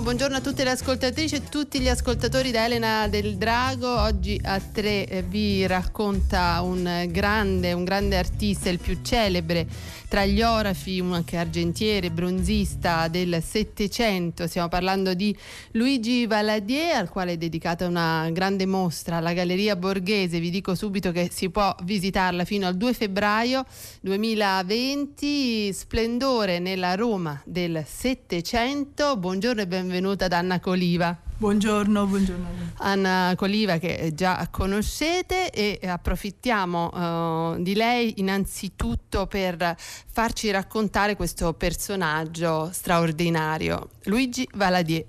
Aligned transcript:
buongiorno, 0.00 0.36
a 0.36 0.40
tutte 0.40 0.62
le 0.62 0.70
ascoltatrici 0.70 1.36
e 1.36 1.44
tutti 1.48 1.80
gli 1.80 1.88
ascoltatori 1.88 2.50
da 2.50 2.64
Elena 2.64 3.08
del 3.08 3.36
Drago. 3.36 4.02
Oggi 4.02 4.38
a 4.44 4.60
tre 4.60 5.06
eh, 5.06 5.22
vi 5.22 5.66
racconta 5.66 6.60
un 6.60 7.06
grande, 7.08 7.72
un 7.72 7.84
grande 7.84 8.18
artista, 8.18 8.68
il 8.68 8.78
più 8.78 8.98
celebre 9.02 9.66
tra 10.08 10.24
gli 10.24 10.40
orafi, 10.40 11.00
anche 11.00 11.36
argentiere, 11.36 12.10
bronzista 12.10 13.08
del 13.08 13.42
Settecento. 13.42 14.46
Stiamo 14.46 14.68
parlando 14.68 15.14
di 15.14 15.36
Luigi 15.72 16.26
Valadier, 16.26 16.96
al 16.96 17.08
quale 17.08 17.32
è 17.32 17.36
dedicata 17.36 17.86
una 17.86 18.28
grande 18.30 18.66
mostra 18.66 19.16
alla 19.16 19.32
Galleria 19.32 19.76
Borghese. 19.76 20.38
Vi 20.38 20.50
dico 20.50 20.74
subito 20.74 21.10
che 21.10 21.28
si 21.32 21.50
può 21.50 21.74
visitarla 21.82 22.44
fino 22.44 22.66
al 22.66 22.76
2 22.76 22.92
febbraio 22.92 23.64
2020. 24.00 25.72
Splendore 25.72 26.60
nella 26.60 26.94
Roma 26.94 27.40
del 27.44 27.84
Settecento. 27.86 29.16
Buongiorno 29.16 29.62
e 29.62 29.66
benvenuta 29.86 30.24
ad 30.24 30.32
Anna 30.32 30.58
Coliva. 30.58 31.16
Buongiorno, 31.38 32.06
buongiorno. 32.06 32.46
Anna 32.78 33.34
Coliva 33.36 33.78
che 33.78 34.10
già 34.14 34.48
conoscete 34.50 35.50
e 35.50 35.78
approfittiamo 35.86 37.52
uh, 37.54 37.62
di 37.62 37.74
lei 37.74 38.14
innanzitutto 38.16 39.28
per 39.28 39.76
farci 39.78 40.50
raccontare 40.50 41.14
questo 41.14 41.52
personaggio 41.52 42.70
straordinario, 42.72 43.90
Luigi 44.04 44.48
Valadier. 44.54 45.04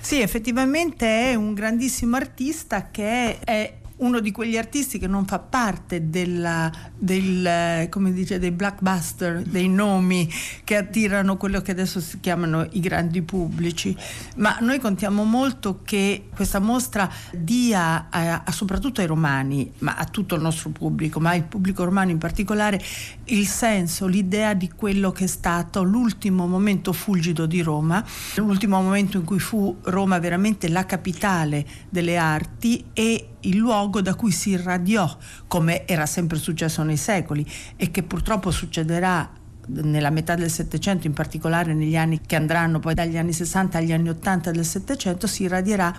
Sì, 0.00 0.22
effettivamente 0.22 1.32
è 1.32 1.34
un 1.34 1.52
grandissimo 1.52 2.16
artista 2.16 2.88
che 2.90 3.38
è 3.40 3.77
uno 3.98 4.20
di 4.20 4.30
quegli 4.30 4.56
artisti 4.56 4.98
che 4.98 5.06
non 5.06 5.24
fa 5.24 5.38
parte 5.38 6.08
della, 6.10 6.70
del, 6.96 7.88
dice, 8.12 8.38
dei 8.38 8.50
blockbuster, 8.50 9.42
dei 9.42 9.68
nomi 9.68 10.28
che 10.64 10.76
attirano 10.76 11.36
quello 11.36 11.60
che 11.60 11.72
adesso 11.72 12.00
si 12.00 12.20
chiamano 12.20 12.66
i 12.72 12.80
grandi 12.80 13.22
pubblici, 13.22 13.96
ma 14.36 14.58
noi 14.60 14.78
contiamo 14.78 15.24
molto 15.24 15.80
che 15.84 16.28
questa 16.34 16.58
mostra 16.58 17.10
dia 17.32 18.08
a, 18.10 18.42
a, 18.44 18.52
soprattutto 18.52 19.00
ai 19.00 19.06
romani, 19.06 19.72
ma 19.78 19.96
a 19.96 20.04
tutto 20.04 20.34
il 20.34 20.42
nostro 20.42 20.70
pubblico, 20.70 21.20
ma 21.20 21.30
al 21.30 21.44
pubblico 21.44 21.84
romano 21.84 22.10
in 22.10 22.18
particolare, 22.18 22.80
il 23.24 23.46
senso, 23.46 24.06
l'idea 24.06 24.54
di 24.54 24.70
quello 24.70 25.10
che 25.10 25.24
è 25.24 25.28
stato 25.28 25.82
l'ultimo 25.82 26.46
momento 26.46 26.92
fulgido 26.92 27.46
di 27.46 27.62
Roma, 27.62 28.04
l'ultimo 28.36 28.80
momento 28.80 29.16
in 29.16 29.24
cui 29.24 29.40
fu 29.40 29.76
Roma 29.82 30.18
veramente 30.18 30.68
la 30.68 30.86
capitale 30.86 31.66
delle 31.88 32.16
arti 32.16 32.84
e 32.92 33.30
il 33.48 33.56
luogo 33.56 34.00
da 34.00 34.14
cui 34.14 34.30
si 34.30 34.50
irradiò, 34.50 35.16
come 35.46 35.86
era 35.86 36.06
sempre 36.06 36.38
successo 36.38 36.82
nei 36.82 36.96
secoli 36.96 37.46
e 37.76 37.90
che 37.90 38.02
purtroppo 38.02 38.50
succederà 38.50 39.30
nella 39.68 40.10
metà 40.10 40.34
del 40.34 40.50
Settecento, 40.50 41.06
in 41.06 41.12
particolare 41.12 41.74
negli 41.74 41.96
anni 41.96 42.20
che 42.24 42.36
andranno 42.36 42.78
poi 42.78 42.94
dagli 42.94 43.18
anni 43.18 43.32
60 43.32 43.78
agli 43.78 43.92
anni 43.92 44.08
80 44.08 44.50
del 44.50 44.64
Settecento, 44.64 45.26
si 45.26 45.42
irradierà 45.42 45.94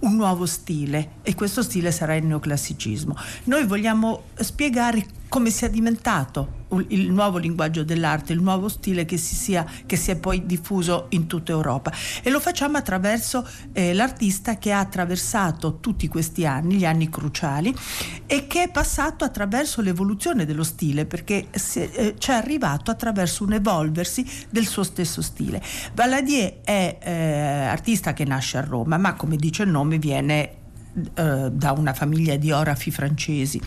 un 0.00 0.16
nuovo 0.16 0.44
stile 0.46 1.12
e 1.22 1.34
questo 1.34 1.62
stile 1.62 1.92
sarà 1.92 2.14
il 2.14 2.26
neoclassicismo. 2.26 3.16
Noi 3.44 3.64
vogliamo 3.64 4.24
spiegare 4.34 5.06
come 5.36 5.50
sia 5.50 5.68
diventato 5.68 6.64
il 6.88 7.10
nuovo 7.10 7.36
linguaggio 7.36 7.84
dell'arte, 7.84 8.32
il 8.32 8.40
nuovo 8.40 8.70
stile 8.70 9.04
che 9.04 9.18
si, 9.18 9.34
sia, 9.34 9.66
che 9.84 9.94
si 9.94 10.10
è 10.10 10.16
poi 10.16 10.46
diffuso 10.46 11.08
in 11.10 11.26
tutta 11.26 11.52
Europa. 11.52 11.92
E 12.22 12.30
lo 12.30 12.40
facciamo 12.40 12.78
attraverso 12.78 13.46
eh, 13.74 13.92
l'artista 13.92 14.56
che 14.56 14.72
ha 14.72 14.78
attraversato 14.78 15.78
tutti 15.78 16.08
questi 16.08 16.46
anni, 16.46 16.76
gli 16.76 16.86
anni 16.86 17.10
cruciali, 17.10 17.76
e 18.24 18.46
che 18.46 18.62
è 18.62 18.70
passato 18.70 19.24
attraverso 19.24 19.82
l'evoluzione 19.82 20.46
dello 20.46 20.64
stile, 20.64 21.04
perché 21.04 21.48
eh, 21.50 22.14
ci 22.16 22.30
è 22.30 22.32
arrivato 22.32 22.90
attraverso 22.90 23.44
un 23.44 23.52
evolversi 23.52 24.24
del 24.48 24.66
suo 24.66 24.84
stesso 24.84 25.20
stile. 25.20 25.62
Valadier 25.92 26.60
è 26.64 26.96
eh, 26.98 27.12
artista 27.66 28.14
che 28.14 28.24
nasce 28.24 28.56
a 28.56 28.62
Roma, 28.62 28.96
ma 28.96 29.12
come 29.12 29.36
dice 29.36 29.64
il 29.64 29.68
nome 29.68 29.98
viene 29.98 30.64
eh, 31.14 31.50
da 31.52 31.72
una 31.72 31.92
famiglia 31.92 32.36
di 32.36 32.50
orafi 32.50 32.90
francesi. 32.90 33.60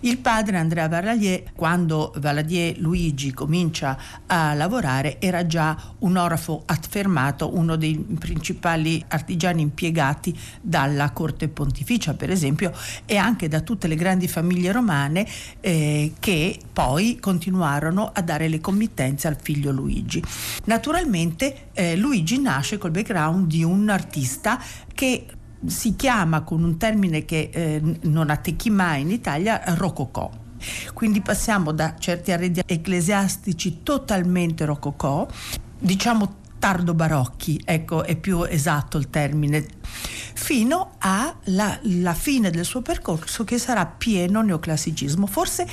Il 0.00 0.18
padre 0.18 0.58
Andrea 0.58 0.88
Valadier, 0.88 1.42
quando 1.54 2.12
Valadier 2.18 2.78
Luigi 2.78 3.32
comincia 3.32 3.98
a 4.26 4.52
lavorare, 4.54 5.20
era 5.20 5.46
già 5.46 5.76
un 6.00 6.16
orafo 6.16 6.62
affermato, 6.66 7.56
uno 7.56 7.76
dei 7.76 7.96
principali 8.18 9.02
artigiani 9.08 9.62
impiegati 9.62 10.38
dalla 10.60 11.10
corte 11.12 11.48
pontificia, 11.48 12.14
per 12.14 12.30
esempio, 12.30 12.72
e 13.06 13.16
anche 13.16 13.48
da 13.48 13.60
tutte 13.60 13.88
le 13.88 13.94
grandi 13.94 14.28
famiglie 14.28 14.72
romane 14.72 15.26
eh, 15.60 16.12
che 16.18 16.58
poi 16.72 17.18
continuarono 17.18 18.10
a 18.12 18.20
dare 18.20 18.48
le 18.48 18.60
committenze 18.60 19.28
al 19.28 19.38
figlio 19.40 19.70
Luigi. 19.70 20.22
Naturalmente 20.64 21.68
eh, 21.72 21.96
Luigi 21.96 22.38
nasce 22.38 22.76
col 22.76 22.90
background 22.90 23.46
di 23.46 23.64
un 23.64 23.88
artista 23.88 24.60
che 24.92 25.26
si 25.66 25.96
chiama 25.96 26.42
con 26.42 26.62
un 26.62 26.76
termine 26.76 27.24
che 27.24 27.50
eh, 27.52 27.82
non 28.02 28.30
attecchi 28.30 28.70
mai 28.70 29.02
in 29.02 29.10
Italia 29.10 29.62
rococò. 29.74 30.30
Quindi 30.94 31.20
passiamo 31.20 31.72
da 31.72 31.94
certi 31.98 32.32
arredi 32.32 32.62
ecclesiastici 32.64 33.82
totalmente 33.82 34.64
rococò, 34.64 35.26
diciamo 35.78 36.44
tardo 36.58 36.94
barocchi, 36.94 37.60
ecco 37.64 38.02
è 38.02 38.16
più 38.16 38.42
esatto 38.42 38.96
il 38.96 39.10
termine, 39.10 39.66
fino 40.34 40.94
alla 40.98 42.14
fine 42.14 42.50
del 42.50 42.64
suo 42.64 42.80
percorso 42.82 43.44
che 43.44 43.58
sarà 43.58 43.86
pieno 43.86 44.42
neoclassicismo. 44.42 45.26
Forse 45.26 45.66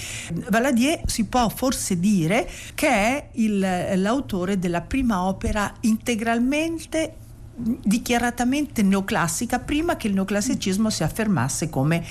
Valadier 0.49 1.01
si 1.05 1.25
può 1.25 1.49
forse 1.49 1.99
dire 1.99 2.49
che 2.75 2.89
è 2.89 3.29
il, 3.33 3.59
l'autore 3.95 4.59
della 4.59 4.81
prima 4.81 5.23
opera 5.23 5.73
integralmente 5.81 7.15
dichiaratamente 7.55 8.81
neoclassica 8.81 9.59
prima 9.59 9.95
che 9.95 10.07
il 10.07 10.13
neoclassicismo 10.13 10.89
si 10.89 11.03
affermasse 11.03 11.69
come 11.69 12.03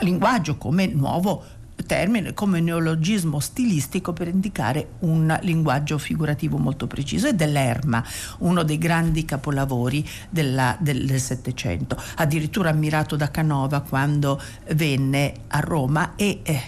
linguaggio, 0.00 0.56
come 0.56 0.86
nuovo 0.86 1.44
termine, 1.86 2.34
come 2.34 2.60
neologismo 2.60 3.40
stilistico 3.40 4.12
per 4.12 4.28
indicare 4.28 4.92
un 5.00 5.36
linguaggio 5.42 5.98
figurativo 5.98 6.56
molto 6.56 6.86
preciso. 6.86 7.28
E 7.28 7.34
dell'Erma, 7.34 8.04
uno 8.38 8.62
dei 8.62 8.78
grandi 8.78 9.24
capolavori 9.24 10.06
della, 10.28 10.76
del 10.80 11.20
Settecento, 11.20 12.00
addirittura 12.16 12.70
ammirato 12.70 13.16
da 13.16 13.30
Canova 13.30 13.80
quando 13.80 14.40
venne 14.74 15.34
a 15.48 15.60
Roma 15.60 16.14
e 16.16 16.40
eh, 16.42 16.62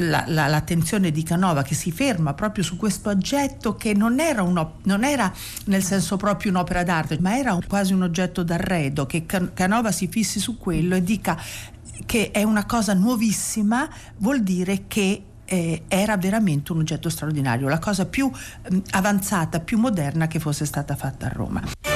la, 0.00 0.24
la, 0.26 0.46
l'attenzione 0.46 1.10
di 1.10 1.22
Canova 1.22 1.62
che 1.62 1.74
si 1.74 1.92
ferma 1.92 2.34
proprio 2.34 2.64
su 2.64 2.76
questo 2.76 3.10
oggetto 3.10 3.74
che 3.76 3.94
non 3.94 4.20
era, 4.20 4.42
non 4.42 5.04
era 5.04 5.32
nel 5.66 5.82
senso 5.82 6.16
proprio 6.16 6.50
un'opera 6.50 6.82
d'arte, 6.82 7.18
ma 7.20 7.36
era 7.36 7.54
un, 7.54 7.60
quasi 7.66 7.92
un 7.92 8.02
oggetto 8.02 8.42
d'arredo, 8.42 9.06
che 9.06 9.26
Canova 9.26 9.92
si 9.92 10.08
fissi 10.08 10.38
su 10.38 10.58
quello 10.58 10.94
e 10.94 11.02
dica 11.02 11.40
che 12.06 12.30
è 12.30 12.42
una 12.42 12.66
cosa 12.66 12.94
nuovissima, 12.94 13.88
vuol 14.18 14.42
dire 14.42 14.84
che 14.88 15.22
eh, 15.44 15.82
era 15.88 16.16
veramente 16.16 16.72
un 16.72 16.80
oggetto 16.80 17.08
straordinario, 17.08 17.68
la 17.68 17.78
cosa 17.78 18.06
più 18.06 18.30
eh, 18.30 18.82
avanzata, 18.90 19.60
più 19.60 19.78
moderna 19.78 20.26
che 20.26 20.40
fosse 20.40 20.64
stata 20.64 20.96
fatta 20.96 21.26
a 21.26 21.30
Roma. 21.30 21.93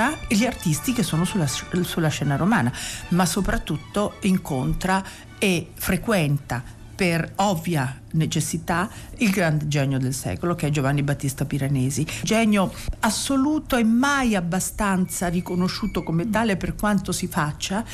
Incontra 0.00 0.18
gli 0.28 0.46
artisti 0.46 0.92
che 0.92 1.02
sono 1.02 1.24
sulla, 1.24 1.46
sulla 1.46 2.08
scena 2.08 2.36
romana, 2.36 2.72
ma 3.08 3.26
soprattutto 3.26 4.14
incontra 4.20 5.04
e 5.38 5.70
frequenta 5.74 6.62
per 6.94 7.32
ovvia 7.36 8.00
necessità 8.12 8.88
il 9.18 9.30
grande 9.30 9.68
genio 9.68 9.98
del 9.98 10.12
secolo 10.12 10.54
che 10.54 10.66
è 10.66 10.70
Giovanni 10.70 11.02
Battista 11.02 11.44
Piranesi. 11.44 12.06
Genio 12.22 12.72
assoluto 13.00 13.76
e 13.76 13.84
mai 13.84 14.34
abbastanza 14.34 15.28
riconosciuto 15.28 16.02
come 16.02 16.28
tale 16.30 16.56
per 16.56 16.74
quanto 16.74 17.12
si 17.12 17.26
faccia, 17.26 17.84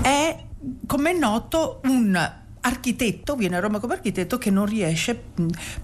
è 0.00 0.44
come 0.86 1.10
è 1.10 1.18
noto 1.18 1.80
un 1.84 2.46
architetto, 2.60 3.36
viene 3.36 3.56
a 3.56 3.60
Roma 3.60 3.78
come 3.78 3.94
architetto 3.94 4.38
che 4.38 4.50
non 4.50 4.66
riesce 4.66 5.20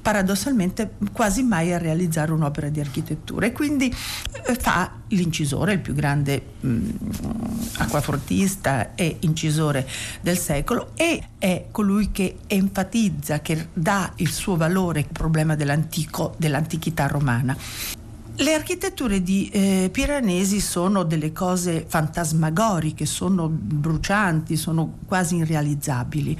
paradossalmente 0.00 0.94
quasi 1.12 1.42
mai 1.42 1.72
a 1.72 1.78
realizzare 1.78 2.32
un'opera 2.32 2.68
di 2.68 2.80
architettura 2.80 3.46
e 3.46 3.52
quindi 3.52 3.92
eh, 4.46 4.54
fa 4.54 4.92
l'incisore, 5.08 5.74
il 5.74 5.80
più 5.80 5.94
grande 5.94 6.42
mh, 6.60 6.88
acquafortista 7.78 8.94
e 8.94 9.16
incisore 9.20 9.88
del 10.20 10.38
secolo 10.38 10.90
e 10.94 11.22
è 11.38 11.66
colui 11.70 12.10
che 12.10 12.38
enfatizza, 12.46 13.40
che 13.40 13.68
dà 13.72 14.12
il 14.16 14.30
suo 14.30 14.56
valore 14.56 15.00
al 15.00 15.06
problema 15.12 15.54
dell'antico, 15.54 16.34
dell'antichità 16.38 17.06
romana. 17.06 17.56
Le 18.36 18.52
architetture 18.52 19.22
di 19.22 19.48
eh, 19.52 19.90
Piranesi 19.92 20.58
sono 20.58 21.04
delle 21.04 21.30
cose 21.30 21.84
fantasmagoriche, 21.86 23.06
sono 23.06 23.48
brucianti, 23.48 24.56
sono 24.56 24.98
quasi 25.06 25.36
irrealizzabili. 25.36 26.36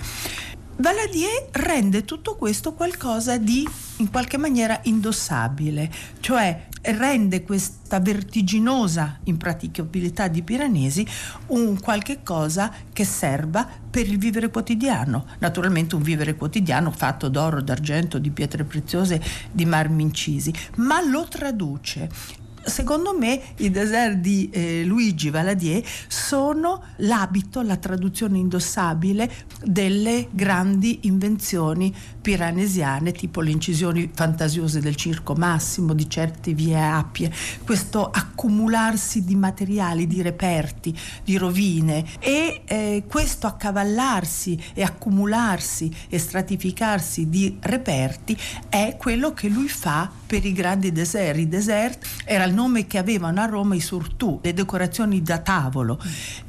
Valadier 0.76 1.50
rende 1.52 2.04
tutto 2.04 2.34
questo 2.34 2.74
qualcosa 2.74 3.38
di 3.38 3.66
in 3.98 4.10
qualche 4.10 4.36
maniera 4.36 4.80
indossabile, 4.82 5.88
cioè 6.18 6.66
rende 6.82 7.44
questa 7.44 8.00
vertiginosa 8.00 9.20
impraticabilità 9.24 10.26
di 10.26 10.42
Piranesi 10.42 11.06
un 11.48 11.78
qualche 11.78 12.24
cosa 12.24 12.72
che 12.92 13.04
serva 13.04 13.68
per 13.88 14.08
il 14.08 14.18
vivere 14.18 14.50
quotidiano, 14.50 15.26
naturalmente 15.38 15.94
un 15.94 16.02
vivere 16.02 16.34
quotidiano 16.34 16.90
fatto 16.90 17.28
d'oro, 17.28 17.62
d'argento, 17.62 18.18
di 18.18 18.30
pietre 18.30 18.64
preziose, 18.64 19.22
di 19.52 19.64
marmi 19.64 20.02
incisi, 20.02 20.52
ma 20.78 21.00
lo 21.06 21.28
traduce 21.28 22.42
secondo 22.64 23.16
me 23.16 23.40
i 23.56 23.70
desert 23.70 24.16
di 24.16 24.48
eh, 24.50 24.84
Luigi 24.84 25.30
Valadier 25.30 25.82
sono 26.08 26.82
l'abito, 26.96 27.62
la 27.62 27.76
traduzione 27.76 28.38
indossabile 28.38 29.30
delle 29.62 30.28
grandi 30.30 31.00
invenzioni 31.02 31.94
piranesiane, 32.24 33.12
tipo 33.12 33.42
le 33.42 33.50
incisioni 33.50 34.10
fantasiose 34.10 34.80
del 34.80 34.96
circo 34.96 35.34
Massimo, 35.34 35.92
di 35.92 36.08
certe 36.08 36.54
vie 36.54 36.82
Appie, 36.82 37.30
questo 37.64 38.08
accumularsi 38.08 39.24
di 39.24 39.34
materiali, 39.34 40.06
di 40.06 40.22
reperti, 40.22 40.98
di 41.22 41.36
rovine 41.36 42.02
e 42.20 42.62
eh, 42.64 43.04
questo 43.06 43.46
accavallarsi 43.46 44.58
e 44.72 44.82
accumularsi 44.82 45.94
e 46.08 46.18
stratificarsi 46.18 47.28
di 47.28 47.58
reperti 47.60 48.34
è 48.70 48.96
quello 48.98 49.34
che 49.34 49.48
lui 49.48 49.68
fa 49.68 50.10
per 50.26 50.46
i 50.46 50.52
grandi 50.52 50.92
desert. 50.92 51.38
I 51.38 51.46
desert 51.46 52.06
era 52.24 52.44
il 52.44 52.54
nome 52.54 52.86
che 52.86 52.96
avevano 52.96 53.42
a 53.42 53.44
Roma 53.44 53.74
i 53.74 53.80
surtù, 53.80 54.40
le 54.42 54.54
decorazioni 54.54 55.20
da 55.20 55.40
tavolo 55.40 56.00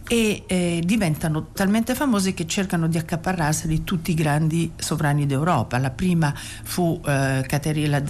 e 0.07 0.43
eh, 0.45 0.81
diventano 0.83 1.47
talmente 1.53 1.95
famose 1.95 2.33
che 2.33 2.45
cercano 2.45 2.87
di 2.87 2.97
accaparrarseli 2.97 3.83
tutti 3.83 4.11
i 4.11 4.13
grandi 4.13 4.71
sovrani 4.75 5.25
d'Europa. 5.25 5.77
La 5.79 5.89
prima 5.89 6.33
fu 6.35 7.01
eh, 7.05 7.43
Caterina, 7.47 8.01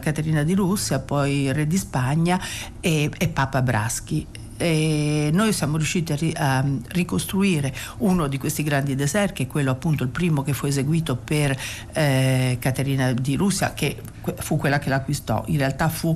Caterina, 0.00 0.42
di 0.42 0.54
Russia, 0.54 0.98
poi 0.98 1.52
re 1.52 1.66
di 1.66 1.76
Spagna 1.76 2.40
e, 2.80 3.10
e 3.16 3.28
Papa 3.28 3.62
Braschi 3.62 4.26
e 4.60 5.30
noi 5.32 5.52
siamo 5.52 5.76
riusciti 5.76 6.12
a, 6.12 6.16
ri, 6.16 6.34
a, 6.36 6.64
ricostruire 6.88 7.72
uno 7.98 8.26
di 8.26 8.38
questi 8.38 8.64
grandi 8.64 8.96
desert, 8.96 9.32
che 9.32 9.44
è 9.44 9.46
quello 9.46 9.70
appunto 9.70 10.02
il 10.02 10.08
primo 10.08 10.42
che 10.42 10.52
fu 10.52 10.66
eseguito 10.66 11.14
per 11.14 11.56
eh, 11.92 12.56
Caterina 12.58 13.12
di 13.12 13.36
Russia, 13.36 13.72
che 13.72 13.96
fu 14.38 14.56
quella 14.56 14.80
che 14.80 14.88
l'acquistò. 14.88 15.44
In 15.46 15.58
realtà 15.58 15.88
fu 15.88 16.14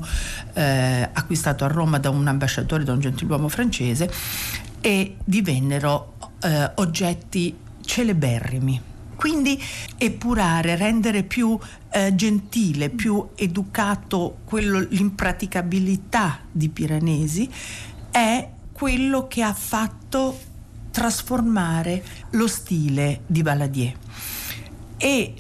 eh, 0.55 1.09
acquistato 1.13 1.65
a 1.65 1.69
Roma 1.69 1.99
da 1.99 2.11
un 2.11 2.27
ambasciatore, 2.27 2.83
da 2.83 2.93
un 2.93 3.01
gentiluomo 3.01 3.49
francese 3.49 4.11
e 4.83 5.17
divennero 5.25 6.17
eh, 6.43 6.73
oggetti 6.75 7.57
celeberrimi. 7.81 8.91
Quindi 9.17 9.59
epurare, 9.97 10.77
rendere 10.77 11.23
più 11.23 11.57
eh, 11.91 12.15
gentile, 12.15 12.91
più 12.91 13.29
educato 13.37 14.39
quello, 14.45 14.81
l'impraticabilità 14.81 16.41
di 16.51 16.69
Piranesi 16.69 17.49
è 18.11 18.51
quello 18.73 19.29
che 19.29 19.43
ha 19.43 19.55
fatto 19.55 20.37
trasformare 20.91 22.05
lo 22.31 22.49
stile 22.49 23.23
di 23.27 23.43
Baladier 23.43 23.97
e 25.03 25.35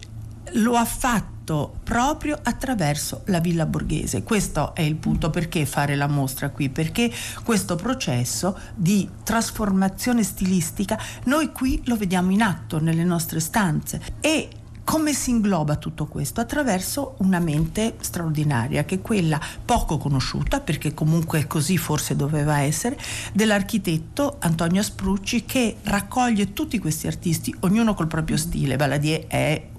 lo 0.55 0.77
ha 0.77 0.85
fatto 0.85 1.81
proprio 1.83 2.39
attraverso 2.43 3.23
la 3.27 3.41
villa 3.41 3.67
borghese. 3.67 4.23
Questo 4.23 4.75
è 4.75 4.83
il 4.83 4.97
punto 4.97 5.31
perché 5.31 5.67
fare 5.67 5.97
la 5.97 6.07
mostra 6.07 6.51
qui, 6.51 6.69
perché 6.69 7.11
questo 7.43 7.77
processo 7.77 8.59
di 8.75 9.09
trasformazione 9.23 10.23
stilistica 10.23 10.99
noi 11.25 11.53
qui 11.53 11.83
lo 11.87 11.97
vediamo 11.97 12.31
in 12.31 12.43
atto 12.43 12.81
nelle 12.81 13.05
nostre 13.05 13.41
stanze 13.41 14.01
e 14.21 14.49
come 14.85 15.15
si 15.15 15.31
ingloba 15.31 15.77
tutto 15.77 16.07
questo? 16.07 16.41
Attraverso 16.41 17.15
una 17.19 17.39
mente 17.39 17.97
straordinaria, 18.01 18.85
che 18.85 18.97
è 18.97 19.01
quella 19.01 19.41
poco 19.65 19.97
conosciuta, 19.97 20.61
perché 20.61 20.93
comunque 20.93 21.47
così 21.47 21.79
forse 21.79 22.17
doveva 22.17 22.59
essere, 22.59 22.99
dell'architetto 23.33 24.37
Antonio 24.41 24.83
Sprucci 24.83 25.45
che 25.45 25.77
raccoglie 25.85 26.53
tutti 26.53 26.79
questi 26.79 27.07
artisti, 27.07 27.55
ognuno 27.61 27.95
col 27.95 28.09
proprio 28.09 28.37
stile. 28.37 28.77
Valadier 28.77 29.27
è 29.29 29.71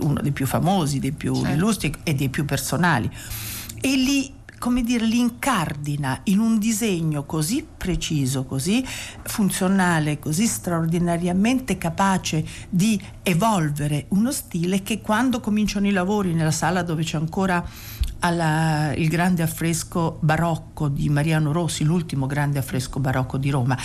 uno 0.00 0.20
dei 0.20 0.32
più 0.32 0.46
famosi, 0.46 0.98
dei 0.98 1.12
più 1.12 1.34
certo. 1.34 1.50
illustri 1.50 1.94
e 2.02 2.14
dei 2.14 2.28
più 2.28 2.44
personali. 2.44 3.10
E 3.80 3.96
li 3.96 4.32
come 4.64 4.82
dire, 4.82 5.04
li 5.04 5.18
incardina 5.18 6.20
in 6.24 6.38
un 6.38 6.58
disegno 6.58 7.24
così 7.24 7.66
preciso, 7.76 8.44
così 8.44 8.82
funzionale, 9.24 10.18
così 10.18 10.46
straordinariamente 10.46 11.76
capace 11.76 12.42
di 12.70 12.98
evolvere 13.22 14.06
uno 14.10 14.32
stile 14.32 14.82
che 14.82 15.02
quando 15.02 15.40
cominciano 15.40 15.86
i 15.86 15.90
lavori 15.90 16.32
nella 16.32 16.50
sala 16.50 16.82
dove 16.82 17.02
c'è 17.02 17.18
ancora 17.18 17.62
alla, 18.20 18.94
il 18.94 19.08
grande 19.08 19.42
affresco 19.42 20.16
barocco 20.20 20.88
di 20.88 21.10
Mariano 21.10 21.52
Rossi, 21.52 21.84
l'ultimo 21.84 22.24
grande 22.24 22.58
affresco 22.58 23.00
barocco 23.00 23.36
di 23.36 23.50
Roma, 23.50 23.76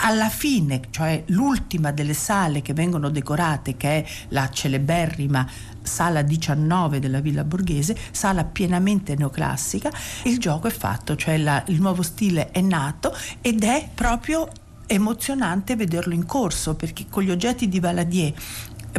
alla 0.00 0.28
fine, 0.28 0.80
cioè 0.90 1.22
l'ultima 1.26 1.90
delle 1.92 2.14
sale 2.14 2.62
che 2.62 2.72
vengono 2.72 3.10
decorate, 3.10 3.76
che 3.76 3.88
è 3.88 4.04
la 4.28 4.48
celeberrima 4.50 5.46
sala 5.82 6.22
19 6.22 6.98
della 6.98 7.20
Villa 7.20 7.44
Borghese, 7.44 7.96
sala 8.10 8.44
pienamente 8.44 9.14
neoclassica, 9.14 9.90
il 10.24 10.38
gioco 10.38 10.68
è 10.68 10.70
fatto, 10.70 11.16
cioè 11.16 11.36
la, 11.38 11.62
il 11.68 11.80
nuovo 11.80 12.02
stile 12.02 12.50
è 12.50 12.60
nato 12.60 13.14
ed 13.40 13.64
è 13.64 13.88
proprio 13.92 14.48
emozionante 14.86 15.76
vederlo 15.76 16.14
in 16.14 16.26
corso 16.26 16.74
perché 16.74 17.06
con 17.08 17.22
gli 17.22 17.30
oggetti 17.30 17.68
di 17.68 17.78
Valadier 17.78 18.32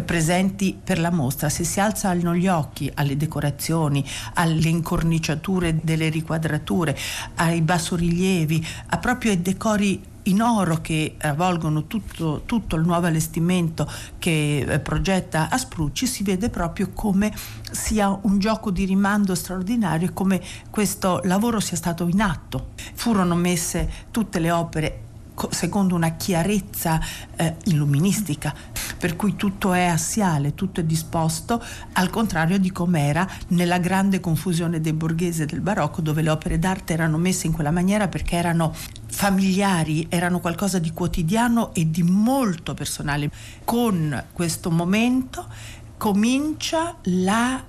presenti 0.06 0.80
per 0.82 1.00
la 1.00 1.12
mostra, 1.12 1.50
se 1.50 1.66
si 1.66 1.82
alzano 1.82 2.34
gli 2.34 2.48
occhi 2.48 2.90
alle 2.94 3.18
decorazioni, 3.18 4.06
alle 4.36 4.70
incorniciature 4.70 5.80
delle 5.82 6.08
riquadrature, 6.08 6.98
ai 7.36 7.62
bassorilievi, 7.62 8.66
a 8.88 8.98
proprio 9.00 9.32
ai 9.32 9.42
decori 9.42 10.02
in 10.24 10.42
oro 10.42 10.82
che 10.82 11.16
avvolgono 11.20 11.88
tutto, 11.88 12.44
tutto, 12.46 12.76
il 12.76 12.86
nuovo 12.86 13.08
allestimento 13.08 13.90
che 14.20 14.60
eh, 14.60 14.80
progetta 14.80 15.50
Asprucci 15.50 16.06
si 16.06 16.24
vede 16.24 16.50
proprio 16.50 16.92
come 16.94 17.34
sia 17.72 18.18
un 18.22 18.40
gioco 18.40 18.72
di 18.72 18.86
rimando 18.86 19.36
straordinario 19.36 20.08
e 20.08 20.14
come 20.14 20.42
questo 20.70 21.22
lavoro 21.24 21.60
sia 21.60 21.78
stato 21.78 22.08
in 22.08 22.22
atto. 22.22 22.70
Furono 22.94 23.36
messe 23.36 23.90
tutte 24.12 24.40
le 24.40 24.52
opere 24.52 25.02
secondo 25.50 25.96
una 25.96 26.16
chiarezza 26.16 27.00
eh, 27.36 27.56
illuministica, 27.66 28.54
per 29.02 29.16
cui 29.16 29.36
tutto 29.36 29.74
è 29.74 29.86
assiale, 29.86 30.54
tutto 30.54 30.80
è 30.80 30.84
disposto, 30.84 31.60
al 31.94 32.12
contrario 32.12 32.60
di 32.60 32.72
com'era 32.72 33.28
nella 33.48 33.80
grande 33.80 34.20
confusione 34.20 34.80
dei 34.80 34.94
borghesi 34.94 35.44
del 35.46 35.60
barocco, 35.60 36.02
dove 36.02 36.22
le 36.22 36.30
opere 36.30 36.60
d'arte 36.60 36.94
erano 36.94 37.18
messe 37.18 37.48
in 37.48 37.54
quella 37.54 37.72
maniera 37.72 38.08
perché 38.08 38.36
erano 38.36 38.76
familiari, 39.08 40.06
erano 40.08 40.40
qualcosa 40.40 40.78
di 40.78 40.92
quotidiano 40.92 41.74
e 41.74 41.90
di 41.90 42.04
molto 42.04 42.76
personale. 42.76 43.32
Con 43.66 44.24
questo 44.32 44.70
momento 44.70 45.48
comincia 45.98 46.96
la 47.06 47.60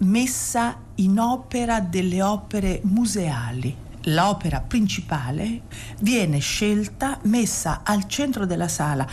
messa 0.00 0.76
in 0.96 1.18
opera 1.18 1.80
delle 1.80 2.22
opere 2.22 2.80
museali 2.82 3.84
l'opera 4.06 4.60
principale 4.60 5.62
viene 6.00 6.38
scelta, 6.38 7.18
messa 7.22 7.80
al 7.82 8.06
centro 8.06 8.46
della 8.46 8.68
sala, 8.68 9.06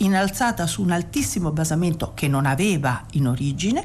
innalzata 0.00 0.66
su 0.66 0.82
un 0.82 0.90
altissimo 0.90 1.50
basamento 1.50 2.12
che 2.14 2.28
non 2.28 2.46
aveva 2.46 3.04
in 3.12 3.26
origine 3.26 3.84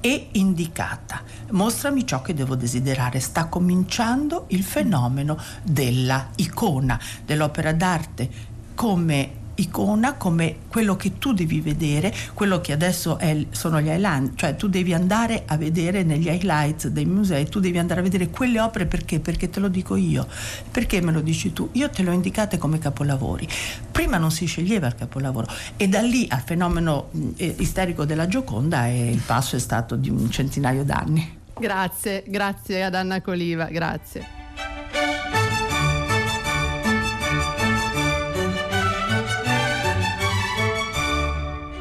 e 0.00 0.28
indicata. 0.32 1.22
Mostrami 1.50 2.06
ciò 2.06 2.22
che 2.22 2.34
devo 2.34 2.54
desiderare. 2.54 3.20
Sta 3.20 3.46
cominciando 3.46 4.46
il 4.48 4.62
fenomeno 4.62 5.38
della 5.62 6.28
icona, 6.36 6.98
dell'opera 7.24 7.72
d'arte 7.72 8.58
come 8.74 9.39
icona 9.60 10.14
come 10.14 10.56
quello 10.68 10.96
che 10.96 11.18
tu 11.18 11.32
devi 11.32 11.60
vedere, 11.60 12.12
quello 12.34 12.60
che 12.60 12.72
adesso 12.72 13.18
è, 13.18 13.46
sono 13.50 13.80
gli 13.80 13.88
highlight, 13.88 14.34
cioè 14.34 14.56
tu 14.56 14.68
devi 14.68 14.94
andare 14.94 15.44
a 15.46 15.56
vedere 15.56 16.02
negli 16.02 16.28
highlights 16.28 16.88
dei 16.88 17.04
musei, 17.04 17.48
tu 17.48 17.60
devi 17.60 17.78
andare 17.78 18.00
a 18.00 18.02
vedere 18.02 18.28
quelle 18.28 18.60
opere 18.60 18.86
perché? 18.86 19.20
Perché 19.20 19.50
te 19.50 19.60
lo 19.60 19.68
dico 19.68 19.96
io. 19.96 20.26
Perché 20.70 21.00
me 21.00 21.12
lo 21.12 21.20
dici 21.20 21.52
tu? 21.52 21.68
Io 21.72 21.90
te 21.90 22.02
le 22.02 22.10
ho 22.10 22.12
indicate 22.12 22.58
come 22.58 22.78
capolavori. 22.78 23.46
Prima 23.90 24.16
non 24.16 24.30
si 24.30 24.46
sceglieva 24.46 24.86
il 24.86 24.94
capolavoro 24.94 25.46
e 25.76 25.88
da 25.88 26.00
lì 26.00 26.26
al 26.28 26.42
fenomeno 26.42 27.10
eh, 27.36 27.54
isterico 27.58 28.04
della 28.04 28.26
Gioconda 28.26 28.86
eh, 28.86 29.10
il 29.10 29.22
passo 29.24 29.56
è 29.56 29.60
stato 29.60 29.96
di 29.96 30.10
un 30.10 30.30
centinaio 30.30 30.84
d'anni. 30.84 31.38
Grazie, 31.58 32.24
grazie 32.26 32.84
ad 32.84 32.94
Anna 32.94 33.20
Coliva, 33.20 33.66
grazie. 33.66 34.39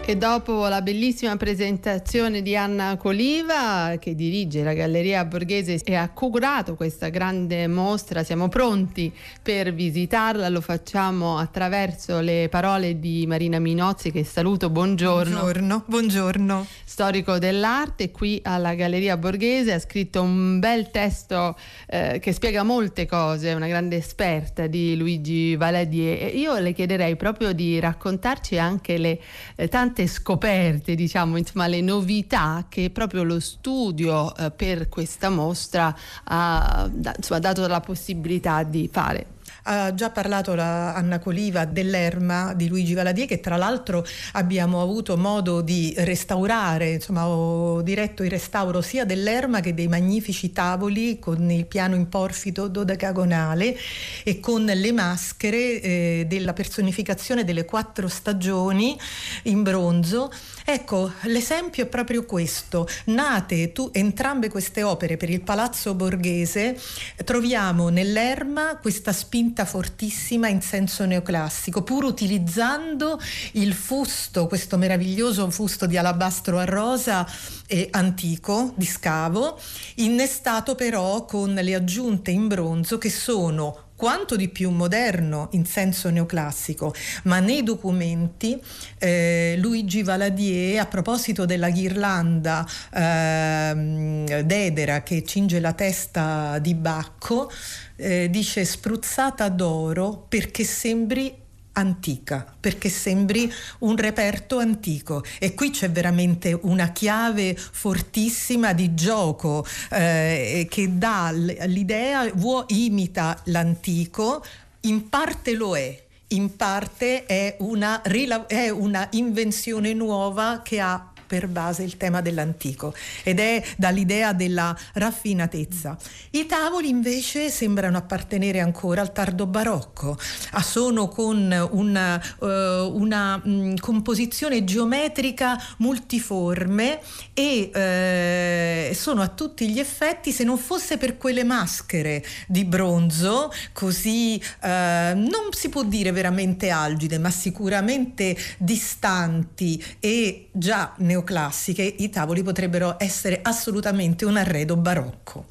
Che 0.10 0.18
dopo 0.18 0.68
la 0.68 0.82
bellissima 0.82 1.38
presentazione 1.38 2.42
di 2.42 2.56
Anna 2.56 2.98
Coliva, 2.98 3.98
che 4.00 4.16
dirige 4.16 4.63
la 4.63 4.74
Galleria 4.74 5.24
Borghese 5.24 5.80
e 5.84 5.94
ha 5.94 6.10
curato 6.10 6.74
questa 6.74 7.10
grande 7.10 7.68
mostra, 7.68 8.24
siamo 8.24 8.48
pronti 8.48 9.13
per 9.44 9.72
visitarla, 9.72 10.50
lo 10.50 10.62
facciamo 10.62 11.38
attraverso 11.38 12.22
le 12.22 12.48
parole 12.50 12.98
di 12.98 13.28
Marina 13.28 13.60
Minozzi 13.60 14.12
che 14.12 14.24
saluto, 14.24 14.72
buongiorno. 14.72 15.42
Buongiorno, 15.42 15.84
buongiorno. 15.86 16.66
Storico 16.84 17.38
dell'arte, 17.38 18.10
qui 18.10 18.39
alla 18.44 18.74
Galleria 18.74 19.16
Borghese 19.16 19.74
ha 19.74 19.80
scritto 19.80 20.24
un 20.24 20.58
bel 20.58 20.89
testo 20.89 21.56
eh, 21.86 22.18
che 22.20 22.34
spiega 22.34 22.63
molte 22.63 23.06
cose, 23.06 23.54
una 23.54 23.68
grande 23.68 23.98
esperta 23.98 24.66
di 24.66 24.98
Luigi 24.98 25.56
Valadier. 25.56 26.34
Io 26.34 26.58
le 26.58 26.74
chiederei 26.74 27.16
proprio 27.16 27.54
di 27.54 27.80
raccontarci 27.80 28.58
anche 28.58 28.98
le 28.98 29.20
eh, 29.56 29.68
tante 29.68 29.98
tante 30.00 30.08
scoperte, 30.08 30.96
diciamo, 30.96 31.36
insomma, 31.38 31.68
le 31.68 31.82
novità 31.82 32.65
che 32.70 32.89
proprio 32.89 33.24
lo 33.24 33.39
studio 33.39 34.34
eh, 34.36 34.51
per 34.51 34.88
questa 34.88 35.29
mostra 35.29 35.94
ha 36.24 36.89
insomma, 36.89 37.39
dato 37.39 37.68
la 37.68 37.82
possibilità 37.82 38.63
di 38.63 38.89
fare. 38.91 39.38
Ha 39.63 39.94
già 39.94 40.10
parlato 40.10 40.56
la 40.56 40.94
Anna 40.94 41.20
Coliva 41.20 41.66
dell'Erma 41.66 42.54
di 42.54 42.68
Luigi 42.68 42.94
Valadier 42.94 43.28
che 43.28 43.39
tra 43.39 43.58
l'altro 43.58 44.06
abbiamo 44.34 44.82
avuto 44.82 45.18
modo 45.18 45.62
di 45.62 45.94
restaurare, 45.98 46.92
insomma 46.94 47.28
ho 47.28 47.82
diretto 47.82 48.24
il 48.24 48.30
restauro 48.30 48.82
sia 48.82 49.06
dell'Erma 49.06 49.60
che 49.60 49.74
dei 49.74 49.88
magnifici 49.88 50.51
tavoli 50.51 51.20
con 51.20 51.50
il 51.51 51.66
piano 51.66 51.96
in 51.96 52.10
porfido 52.10 52.68
dodecagonale 52.68 53.78
e 54.24 54.39
con 54.39 54.63
le 54.66 54.92
maschere 54.92 55.82
eh, 55.82 56.25
della 56.28 56.54
personificazione 56.54 57.44
delle 57.44 57.66
quattro 57.66 58.08
stagioni 58.08 58.98
in 59.44 59.63
bronzo 59.63 60.32
Ecco, 60.72 61.12
l'esempio 61.24 61.86
è 61.86 61.88
proprio 61.88 62.25
questo. 62.25 62.88
Nate 63.06 63.72
tu, 63.72 63.89
entrambe 63.92 64.50
queste 64.50 64.84
opere 64.84 65.18
per 65.18 65.32
il 65.32 65.42
Palazzo 65.42 65.96
Borghese, 65.96 66.80
troviamo 67.25 67.89
nell'Erma 67.89 68.78
questa 68.78 69.12
spinta 69.12 69.48
fortissima 69.65 70.48
in 70.48 70.62
senso 70.62 71.06
neoclassico, 71.06 71.84
pur 71.84 72.03
utilizzando 72.03 73.20
il 73.53 73.74
fusto, 73.74 74.48
questo 74.48 74.77
meraviglioso 74.77 75.50
fusto 75.50 75.86
di 75.86 75.98
alabastro 75.98 76.60
a 76.60 76.65
rosa 76.65 77.27
eh, 77.68 77.88
antico 77.91 78.74
di 78.75 78.86
scavo, 78.86 79.60
innestato 79.96 80.75
però 80.75 81.25
con 81.25 81.53
le 81.53 81.75
aggiunte 81.75 82.32
in 82.32 82.48
bronzo 82.48 82.98
che 82.98 83.10
sono 83.10 83.88
quanto 84.00 84.38
di 84.38 84.48
più 84.48 84.70
moderno 84.70 85.50
in 85.51 85.65
senso 85.65 86.10
neoclassico, 86.10 86.94
ma 87.24 87.41
nei 87.41 87.63
documenti 87.63 88.58
eh, 88.98 89.56
Luigi 89.58 90.03
Valadier 90.03 90.79
a 90.79 90.86
proposito 90.86 91.44
della 91.44 91.70
ghirlanda 91.70 92.65
eh, 92.94 94.41
d'edera 94.46 95.03
che 95.03 95.25
cinge 95.25 95.60
la 95.60 95.74
testa 95.74 96.60
di 96.60 96.75
Bacco 96.75 97.51
eh, 97.98 98.29
dice 98.29 98.63
spruzzata 98.63 99.50
d'oro 99.50 100.25
perché 100.29 100.63
sembri 100.63 101.38
antica, 101.80 102.46
perché 102.60 102.90
sembri 102.90 103.52
un 103.80 103.96
reperto 103.96 104.60
antico. 104.60 105.24
E 105.40 105.54
qui 105.54 105.72
c'è 105.72 105.90
veramente 105.90 106.58
una 106.62 106.92
chiave 106.92 107.56
fortissima 107.56 108.74
di 108.74 108.94
gioco 108.94 109.66
eh, 109.92 110.68
che 110.70 110.98
dà 110.98 111.32
l'idea, 111.32 112.30
vuoi 112.36 112.66
imita 112.68 113.40
l'antico, 113.46 114.44
in 114.82 115.10
parte 115.10 115.54
lo 115.54 115.76
è, 115.76 116.04
in 116.30 116.56
parte 116.56 117.26
è 117.26 117.56
una, 117.60 118.02
è 118.02 118.70
una 118.70 119.08
invenzione 119.12 119.94
nuova 119.94 120.62
che 120.64 120.80
ha 120.80 121.12
per 121.30 121.48
base 121.48 121.84
il 121.84 121.96
tema 121.96 122.22
dell'antico 122.22 122.92
ed 123.22 123.40
è 123.40 123.64
dall'idea 123.78 124.34
della 124.34 124.76
raffinatezza. 124.94 125.96
I 126.32 126.48
tavoli 126.48 126.90
invece 126.90 127.52
sembrano 127.52 127.98
appartenere 127.98 128.60
ancora 128.60 129.02
al 129.02 129.14
tardo 129.14 129.46
barocco, 129.46 130.18
sono 130.64 131.08
con 131.08 131.70
una, 131.72 132.20
uh, 132.40 132.48
una 132.48 133.38
mh, 133.38 133.76
composizione 133.76 134.64
geometrica 134.64 135.62
multiforme 135.78 137.00
e 137.36 138.90
uh, 138.90 138.94
sono 138.96 139.22
a 139.22 139.28
tutti 139.28 139.70
gli 139.70 139.78
effetti, 139.78 140.32
se 140.32 140.44
non 140.44 140.58
fosse 140.58 140.98
per 140.98 141.18
quelle 141.18 141.44
maschere 141.44 142.26
di 142.48 142.66
bronzo, 142.66 143.52
così 143.72 144.42
uh, 144.64 144.68
non 144.68 145.50
si 145.52 145.70
può 145.70 145.84
dire 145.84 146.12
veramente 146.12 146.72
algide, 146.72 147.20
ma 147.20 147.30
sicuramente 147.30 148.36
distanti 148.58 149.84
e 150.00 150.48
già 150.52 150.94
neoplastiche 150.98 151.18
neoclassiche, 151.20 151.82
i 151.82 152.10
tavoli 152.10 152.44
potrebbero 152.44 152.96
essere 152.98 153.40
assolutamente 153.42 154.26
un 154.26 154.38
arredo 154.38 154.76
barocco. 154.76 155.46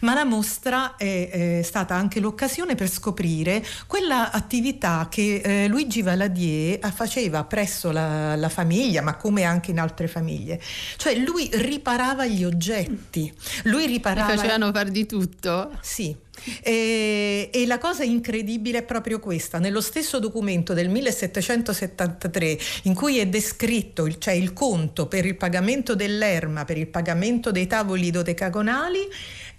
Ma 0.00 0.14
la 0.14 0.24
mostra 0.24 0.96
è, 0.96 1.58
è 1.58 1.62
stata 1.62 1.94
anche 1.94 2.20
l'occasione 2.20 2.74
per 2.74 2.88
scoprire 2.88 3.64
quella 3.86 4.30
attività 4.30 5.08
che 5.10 5.40
eh, 5.44 5.68
Luigi 5.68 6.02
Valadier 6.02 6.78
faceva 6.92 7.44
presso 7.44 7.90
la, 7.90 8.36
la, 8.36 8.48
famiglia, 8.48 9.02
ma 9.02 9.16
come 9.16 9.44
anche 9.44 9.70
in 9.70 9.78
altre 9.78 10.08
famiglie. 10.08 10.60
Cioè 10.96 11.16
lui 11.16 11.48
riparava 11.52 12.26
gli 12.26 12.44
oggetti, 12.44 13.32
lui 13.64 13.86
riparava... 13.86 14.32
Li 14.32 14.38
facevano 14.38 14.72
fare 14.72 14.90
di 14.90 15.06
tutto? 15.06 15.70
Sì. 15.80 16.28
E, 16.62 17.50
e, 17.52 17.66
la 17.66 17.78
cosa 17.78 18.02
incredibile 18.02 18.78
è 18.78 18.82
proprio 18.82 19.20
questa, 19.20 19.58
nello 19.58 19.80
stesso 19.80 20.18
documento 20.18 20.72
del 20.72 20.88
1773 20.88 22.58
in 22.84 22.94
cui 22.94 23.18
è 23.18 23.26
descritto 23.26 24.06
il, 24.06 24.18
cioè 24.18 24.34
il 24.34 24.52
conto 24.52 25.06
per 25.06 25.26
il 25.26 25.36
pagamento 25.36 25.94
dell'erma, 25.94 26.64
per 26.64 26.78
il 26.78 26.88
pagamento 26.88 27.50
dei 27.50 27.66
tavoli 27.66 28.10
dodecagonali, 28.10 29.08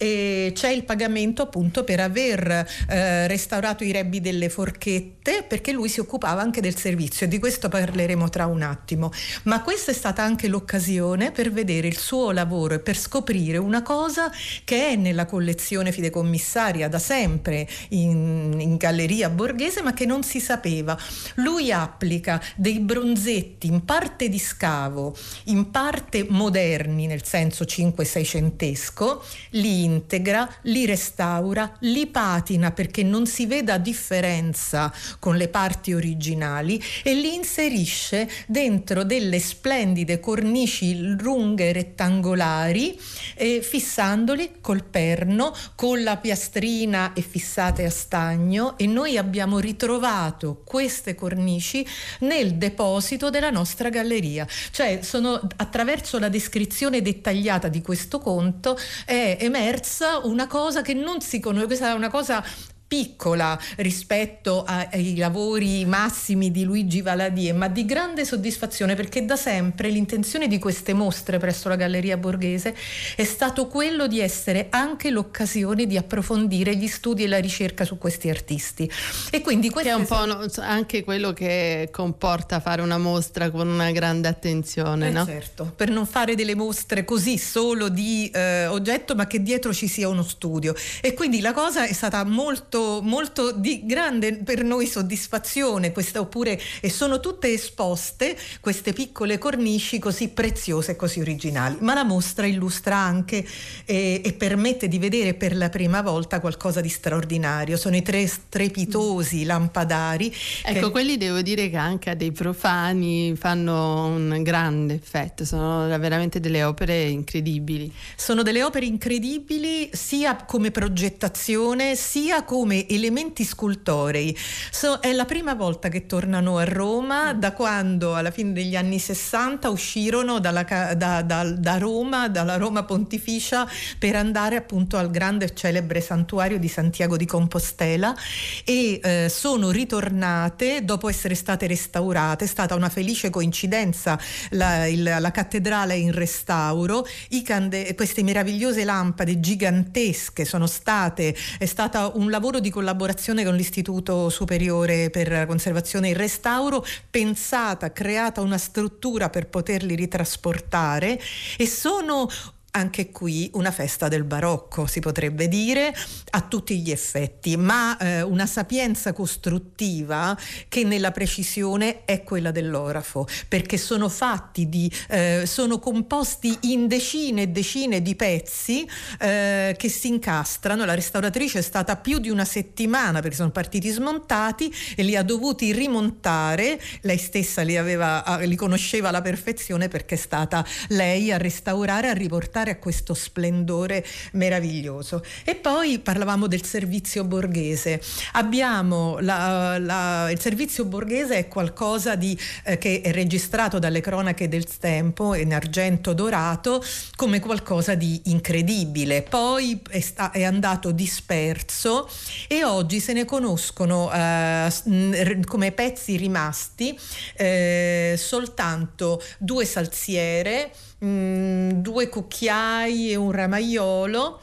e 0.02 0.52
c'è 0.56 0.70
il 0.72 0.84
pagamento 0.84 1.44
appunto 1.44 1.84
per 1.84 2.00
aver 2.00 2.68
eh, 2.90 3.28
restaurato 3.28 3.84
i 3.84 3.92
rebbi 3.92 4.20
delle 4.20 4.50
forchette 4.50 5.46
perché 5.48 5.72
lui 5.72 5.90
si 5.90 6.00
occupava 6.00 6.42
anche 6.42 6.60
del 6.60 6.76
servizio 6.76 7.28
e 7.28 7.30
di 7.30 7.38
questo 7.38 7.70
parleremo 7.70 8.28
tra 8.28 8.48
un 8.48 8.64
attimo. 8.64 9.12
Ma 9.44 9.62
questa 9.62 9.92
è 9.92 9.94
stata 9.94 10.24
anche 10.24 10.48
l'occasione 10.48 11.30
per 11.30 11.52
vedere 11.52 11.88
il 11.88 12.00
suo 12.00 12.32
lavoro 12.32 12.74
e 12.74 12.80
per 12.80 12.98
scoprire 12.98 13.58
una 13.58 13.84
cosa 13.84 14.32
che 14.64 14.88
è 14.88 14.96
nella 14.96 15.28
collezione 15.28 15.92
fideikommissaria 15.92 16.88
da 16.88 16.98
sempre 16.98 17.68
in, 17.90 18.56
in 18.58 18.78
galleria 18.78 19.30
borghese 19.30 19.84
ma 19.84 19.94
che 19.94 20.08
non 20.08 20.24
si 20.24 20.40
sapeva. 20.40 20.98
Lui 21.36 21.72
applica 21.72 22.42
dei 22.56 22.80
bronzetti 22.80 23.68
in 23.68 23.86
parte 23.86 24.30
di 24.30 24.40
scavo, 24.40 25.16
in 25.44 25.70
parte 25.70 26.26
moderni 26.28 27.06
nel 27.06 27.24
senso 27.24 27.66
5-6centesco, 27.66 29.20
li 29.52 29.90
integra, 29.92 30.50
li 30.64 30.86
restaura, 30.86 31.76
li 31.82 32.08
patina 32.08 32.72
perché 32.72 33.04
non 33.04 33.26
si 33.26 33.46
veda 33.46 33.78
differenza 33.78 34.92
con 35.20 35.36
le 35.38 35.48
parti 35.48 35.94
originali 35.94 36.82
e 37.04 37.14
li 37.14 37.34
inserisce 37.34 38.30
dentro 38.48 39.04
delle 39.04 39.40
splendide 39.40 40.20
cornici 40.20 41.16
lunghe 41.18 41.72
rettangolari 41.72 42.98
eh, 43.36 43.62
fissandoli 43.62 44.58
col 44.62 44.84
perno, 44.84 45.54
con 45.76 46.04
la 46.04 46.18
piastrina 46.18 47.14
e 47.14 47.22
fissate 47.22 47.86
a 47.86 47.90
stagno 47.90 48.78
e 48.78 48.88
noi 48.88 49.18
abbiamo 49.18 49.60
ritrovato 49.60 50.62
queste 50.66 51.16
cornici 51.16 51.86
nel 52.20 52.56
deposito 52.56 53.30
della 53.30 53.50
nostra 53.50 53.90
galleria. 53.90 54.48
Cioè 54.72 55.00
sono 55.02 55.40
attraverso 55.58 56.20
la 56.20 56.30
descrizione 56.30 57.02
dettagliata 57.02 57.68
di 57.68 57.82
questo 57.82 58.20
conto 58.20 58.78
è 59.06 59.38
emerso 59.40 59.81
emersa 59.82 60.20
una 60.24 60.46
cosa 60.48 60.82
che 60.82 60.94
non 60.94 61.22
si 61.22 61.40
conosce, 61.40 61.66
questa 61.66 61.90
è 61.90 61.94
una 61.94 62.10
cosa 62.10 62.44
piccola 62.92 63.58
rispetto 63.78 64.66
ai 64.66 65.16
lavori 65.16 65.86
massimi 65.86 66.52
di 66.52 66.66
Luigi 66.66 67.02
Valadier, 67.02 67.56
ma 67.56 67.70
di 67.70 67.86
grande 67.86 68.26
soddisfazione 68.26 68.96
perché 68.96 69.24
da 69.24 69.38
sempre 69.38 69.88
l'intenzione 69.88 70.50
di 70.50 70.60
queste 70.60 70.92
mostre 70.94 71.38
presso 71.38 71.70
la 71.70 71.78
Galleria 71.78 72.18
Borghese 72.18 72.76
è 73.16 73.24
stato 73.24 73.68
quello 73.68 74.08
di 74.08 74.20
essere 74.20 74.68
anche 74.72 75.10
l'occasione 75.10 75.88
di 75.88 75.96
approfondire 75.96 76.76
gli 76.76 76.88
studi 76.88 77.24
e 77.24 77.28
la 77.30 77.38
ricerca 77.38 77.86
su 77.86 77.98
questi 77.98 78.30
artisti. 78.30 78.92
E 79.30 79.40
quindi 79.40 79.70
questo 79.70 79.92
è 79.92 79.94
un 79.94 80.06
po' 80.06 80.26
anche 80.60 81.06
quello 81.06 81.32
che 81.32 81.88
comporta 81.94 82.60
fare 82.60 82.82
una 82.82 82.98
mostra 82.98 83.52
con 83.52 83.70
una 83.70 83.92
grande 83.92 84.28
attenzione, 84.28 85.08
eh 85.08 85.12
no? 85.12 85.24
Certo, 85.24 85.72
per 85.74 85.90
non 85.90 86.06
fare 86.06 86.36
delle 86.36 86.56
mostre 86.56 87.06
così 87.06 87.38
solo 87.38 87.88
di 87.88 88.30
eh, 88.34 88.66
oggetto, 88.66 89.16
ma 89.16 89.28
che 89.28 89.42
dietro 89.42 89.74
ci 89.74 89.88
sia 89.88 90.10
uno 90.10 90.24
studio. 90.24 90.76
E 91.00 91.14
quindi 91.14 91.40
la 91.40 91.54
cosa 91.54 91.86
è 91.86 91.94
stata 91.94 92.26
molto 92.26 92.80
molto, 92.82 93.02
molto 93.02 93.52
di 93.52 93.86
grande 93.86 94.38
per 94.38 94.64
noi 94.64 94.88
soddisfazione, 94.88 95.92
questa, 95.92 96.20
oppure, 96.20 96.60
e 96.80 96.90
sono 96.90 97.20
tutte 97.20 97.52
esposte 97.52 98.38
queste 98.60 98.94
piccole 98.94 99.38
cornici 99.38 100.00
così 100.00 100.30
preziose 100.30 100.92
e 100.92 100.96
così 100.96 101.20
originali. 101.20 101.78
Ma 101.82 101.94
la 101.94 102.04
mostra 102.04 102.46
illustra 102.46 102.96
anche 102.96 103.46
eh, 103.86 104.22
e 104.24 104.34
permette 104.34 104.88
di 104.88 104.98
vedere 104.98 105.34
per 105.34 105.56
la 105.56 105.70
prima 105.70 106.02
volta 106.02 106.40
qualcosa 106.40 106.82
di 106.82 106.90
straordinario. 106.90 107.78
Sono 107.78 107.96
i 107.96 108.02
tre 108.02 108.26
strepitosi 108.26 109.44
lampadari. 109.44 110.34
Ecco, 110.64 110.88
che... 110.88 110.92
quelli 110.92 111.18
devo 111.18 111.42
dire 111.42 111.70
che 111.70 111.78
anche 111.78 112.10
a 112.10 112.16
dei 112.16 112.32
profani 112.32 113.36
fanno 113.36 114.06
un 114.06 114.42
grande 114.44 114.96
effetto, 114.96 115.46
sono 115.46 115.88
veramente 116.00 116.40
delle 116.40 116.64
opere 116.64 117.04
incredibili. 117.04 117.92
Sono 118.16 118.42
delle 118.42 118.64
opere 118.64 118.86
incredibili 118.86 119.90
sia 119.94 120.36
come 120.46 120.72
progettazione 120.72 121.96
sia 121.96 122.44
come 122.44 122.71
elementi 122.72 123.44
scultorei. 123.44 124.36
So, 124.72 125.00
è 125.00 125.12
la 125.12 125.26
prima 125.26 125.54
volta 125.54 125.90
che 125.90 126.06
tornano 126.06 126.58
a 126.58 126.64
Roma 126.64 127.34
da 127.34 127.52
quando 127.54 128.16
alla 128.16 128.32
fine 128.32 128.54
degli 128.54 128.76
anni 128.76 129.00
60 129.00 129.70
uscirono 129.70 130.40
dalla, 130.40 130.64
da, 130.64 131.22
da, 131.22 131.44
da 131.44 131.78
Roma, 131.78 132.30
dalla 132.30 132.58
Roma 132.58 132.84
Pontificia 132.84 133.70
per 134.00 134.16
andare 134.16 134.56
appunto 134.56 134.98
al 134.98 135.12
grande 135.12 135.46
e 135.46 135.54
celebre 135.54 136.02
santuario 136.02 136.58
di 136.58 136.68
Santiago 136.68 137.18
di 137.18 137.26
Compostela 137.26 138.16
e 138.64 139.00
eh, 139.04 139.28
sono 139.30 139.72
ritornate 139.72 140.84
dopo 140.84 141.10
essere 141.10 141.36
state 141.36 141.68
restaurate. 141.68 142.46
È 142.46 142.48
stata 142.48 142.76
una 142.76 142.90
felice 142.90 143.30
coincidenza, 143.30 144.20
la, 144.52 144.86
il, 144.88 145.04
la 145.04 145.32
cattedrale 145.32 145.96
in 145.96 146.12
restauro, 146.12 147.06
cande- 147.44 147.94
queste 147.96 148.24
meravigliose 148.24 148.86
lampade 148.86 149.40
gigantesche 149.40 150.46
sono 150.46 150.68
state, 150.68 151.36
è 151.58 151.66
stato 151.66 152.14
un 152.16 152.30
lavoro 152.30 152.60
di 152.62 152.70
collaborazione 152.70 153.44
con 153.44 153.56
l'Istituto 153.56 154.30
Superiore 154.30 155.10
per 155.10 155.30
la 155.30 155.46
Conservazione 155.46 156.08
e 156.08 156.12
il 156.12 156.16
Restauro, 156.16 156.86
pensata, 157.10 157.92
creata 157.92 158.40
una 158.40 158.58
struttura 158.58 159.30
per 159.30 159.48
poterli 159.48 159.96
ritrasportare 159.96 161.20
e 161.58 161.68
sono 161.68 162.30
anche 162.72 163.12
qui 163.12 163.50
una 163.54 163.72
festa 163.72 164.08
del 164.08 164.24
barocco, 164.24 164.86
si 164.86 165.00
potrebbe 165.00 165.48
dire, 165.48 165.94
a 166.32 166.42
tutti 166.42 166.80
gli 166.80 166.92
effetti, 166.92 167.58
ma 167.58 167.98
eh, 167.98 168.22
una 168.22 168.46
sapienza 168.46 169.14
costruttiva 169.14 170.38
che 170.68 170.84
nella 170.84 171.12
precisione 171.12 172.06
è 172.06 172.24
quella 172.24 172.52
dell'orafo, 172.52 173.28
perché 173.48 173.78
sono 173.78 174.08
fatti 174.08 174.70
di, 174.70 174.92
eh, 175.10 175.44
sono 175.46 175.80
composti 175.80 176.58
in 176.62 176.88
decine 176.88 177.44
e 177.44 177.48
decine 177.48 178.02
di 178.02 178.16
pezzi 178.16 178.88
eh, 179.20 179.76
che 179.78 179.90
si 179.90 180.08
incastrano. 180.08 180.86
La 180.86 180.94
restauratrice 180.94 181.60
è 181.60 181.64
stata 181.64 181.98
più 181.98 182.20
di 182.20 182.30
una 182.30 182.46
settimana 182.46 183.20
perché 183.22 183.36
sono 183.36 183.52
partiti 183.52 183.90
smontati 183.90 184.74
e 184.96 185.04
li 185.04 185.16
ha 185.16 185.24
dovuti 185.24 185.74
rimontare. 185.74 186.80
Lei 187.02 187.18
stessa 187.18 187.64
li, 187.64 187.76
aveva, 187.76 188.40
li 188.42 188.56
conosceva 188.56 189.10
alla 189.10 189.22
perfezione 189.22 189.90
perché 189.90 190.16
è 190.16 190.18
stata 190.18 190.66
lei 190.90 191.32
a 191.32 191.38
restaurare, 191.38 192.08
a 192.08 192.14
riportare 192.14 192.61
portare 192.62 192.72
a 192.72 192.78
questo 192.78 193.14
splendore 193.14 194.06
meraviglioso. 194.34 195.24
E 195.44 195.56
poi 195.56 196.00
parlavamo 196.00 196.48
del 196.48 196.64
servizio 196.64 197.24
borghese. 197.24 198.02
Abbiamo 198.34 199.18
la, 199.20 199.78
la, 199.80 200.30
il 200.30 200.40
servizio 200.40 200.86
borghese 200.86 201.38
è 201.38 201.48
qualcosa 201.48 202.16
di, 202.16 202.38
eh, 202.64 202.78
che 202.78 203.02
è 203.02 203.12
registrato 203.12 203.80
dalle 203.80 204.02
cronache 204.02 204.48
del 204.48 204.66
tempo 204.78 205.34
in 205.34 205.54
argento 205.54 206.14
dorato 206.14 206.84
come 207.16 207.40
qualcosa 207.40 207.96
di 207.96 208.22
incredibile. 208.26 209.24
Poi 209.24 209.82
è, 209.90 210.00
sta, 210.00 210.32
è 210.32 210.44
andato 210.44 210.92
disperso 210.92 212.08
e 212.48 212.64
oggi 212.64 213.00
se 213.00 213.14
ne 213.14 213.26
conoscono 213.26 214.12
eh, 214.14 215.40
come 215.46 215.72
pezzi 215.72 216.16
rimasti 216.16 216.98
eh, 217.36 218.16
soltanto 218.18 219.22
due 219.40 219.66
salsiere 219.66 220.72
mm, 221.04 221.70
due 221.72 222.10
cucchiai 222.10 223.12
e 223.12 223.16
un 223.16 223.32
ramaiolo, 223.32 224.42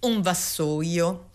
un 0.00 0.20
vassoio. 0.20 1.26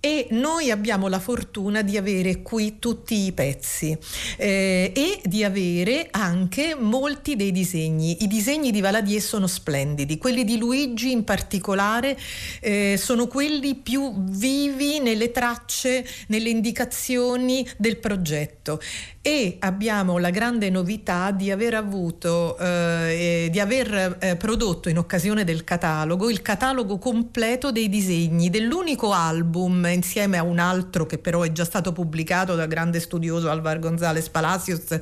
E 0.00 0.28
noi 0.30 0.70
abbiamo 0.70 1.08
la 1.08 1.18
fortuna 1.18 1.82
di 1.82 1.96
avere 1.96 2.40
qui 2.40 2.78
tutti 2.78 3.26
i 3.26 3.32
pezzi 3.32 3.98
eh, 4.36 4.92
e 4.94 5.20
di 5.24 5.42
avere 5.42 6.06
anche 6.12 6.76
molti 6.76 7.34
dei 7.34 7.50
disegni. 7.50 8.22
I 8.22 8.28
disegni 8.28 8.70
di 8.70 8.80
Valadier 8.80 9.20
sono 9.20 9.48
splendidi, 9.48 10.16
quelli 10.16 10.44
di 10.44 10.56
Luigi 10.56 11.10
in 11.10 11.24
particolare 11.24 12.16
eh, 12.60 12.94
sono 12.96 13.26
quelli 13.26 13.74
più 13.74 14.14
vivi 14.28 15.00
nelle 15.00 15.32
tracce, 15.32 16.06
nelle 16.28 16.50
indicazioni 16.50 17.68
del 17.76 17.98
progetto 17.98 18.80
e 19.28 19.56
abbiamo 19.60 20.16
la 20.16 20.30
grande 20.30 20.70
novità 20.70 21.32
di 21.32 21.50
aver 21.50 21.74
avuto, 21.74 22.56
eh, 22.56 23.48
di 23.50 23.60
aver 23.60 24.16
eh, 24.20 24.36
prodotto 24.36 24.88
in 24.88 24.96
occasione 24.96 25.44
del 25.44 25.64
catalogo 25.64 26.30
il 26.30 26.40
catalogo 26.40 26.96
completo 26.96 27.70
dei 27.70 27.90
disegni 27.90 28.48
dell'unico 28.48 29.12
album 29.12 29.86
insieme 29.92 30.38
a 30.38 30.42
un 30.42 30.58
altro 30.58 31.04
che 31.04 31.18
però 31.18 31.42
è 31.42 31.52
già 31.52 31.66
stato 31.66 31.92
pubblicato 31.92 32.54
dal 32.54 32.68
grande 32.68 33.00
studioso 33.00 33.50
Alvar 33.50 33.78
González 33.80 34.30
Palacios 34.30 34.98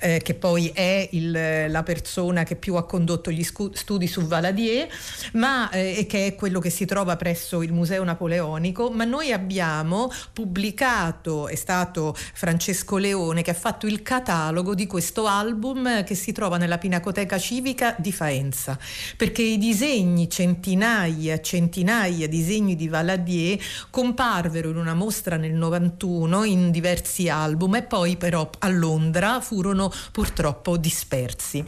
eh, 0.00 0.20
che 0.24 0.34
poi 0.34 0.72
è 0.74 1.08
il, 1.12 1.70
la 1.70 1.82
persona 1.84 2.42
che 2.42 2.56
più 2.56 2.74
ha 2.74 2.84
condotto 2.84 3.30
gli 3.30 3.44
scu- 3.44 3.76
studi 3.76 4.08
su 4.08 4.26
Valadier 4.26 4.88
ma, 5.34 5.70
eh, 5.70 5.98
e 5.98 6.06
che 6.06 6.26
è 6.26 6.34
quello 6.34 6.58
che 6.58 6.70
si 6.70 6.84
trova 6.84 7.14
presso 7.14 7.62
il 7.62 7.72
Museo 7.72 8.02
Napoleonico. 8.02 8.90
Ma 8.90 9.04
noi 9.04 9.30
abbiamo 9.30 10.10
pubblicato, 10.32 11.46
è 11.46 11.54
stato 11.54 12.16
Francesco 12.16 12.96
Leone 12.96 13.42
che 13.42 13.50
ha 13.52 13.54
fatto 13.54 13.66
fatto 13.68 13.86
il 13.86 14.00
catalogo 14.00 14.74
di 14.74 14.86
questo 14.86 15.26
album 15.26 16.02
che 16.02 16.14
si 16.14 16.32
trova 16.32 16.56
nella 16.56 16.78
Pinacoteca 16.78 17.36
Civica 17.38 17.94
di 17.98 18.12
Faenza, 18.12 18.78
perché 19.14 19.42
i 19.42 19.58
disegni, 19.58 20.30
centinaia, 20.30 21.38
centinaia 21.42 22.26
di 22.26 22.36
disegni 22.38 22.76
di 22.76 22.88
Valadier 22.88 23.58
comparvero 23.90 24.70
in 24.70 24.78
una 24.78 24.94
mostra 24.94 25.36
nel 25.36 25.52
91 25.52 26.44
in 26.44 26.70
diversi 26.70 27.28
album 27.28 27.74
e 27.74 27.82
poi 27.82 28.16
però 28.16 28.48
a 28.60 28.68
Londra 28.68 29.42
furono 29.42 29.92
purtroppo 30.12 30.78
dispersi. 30.78 31.62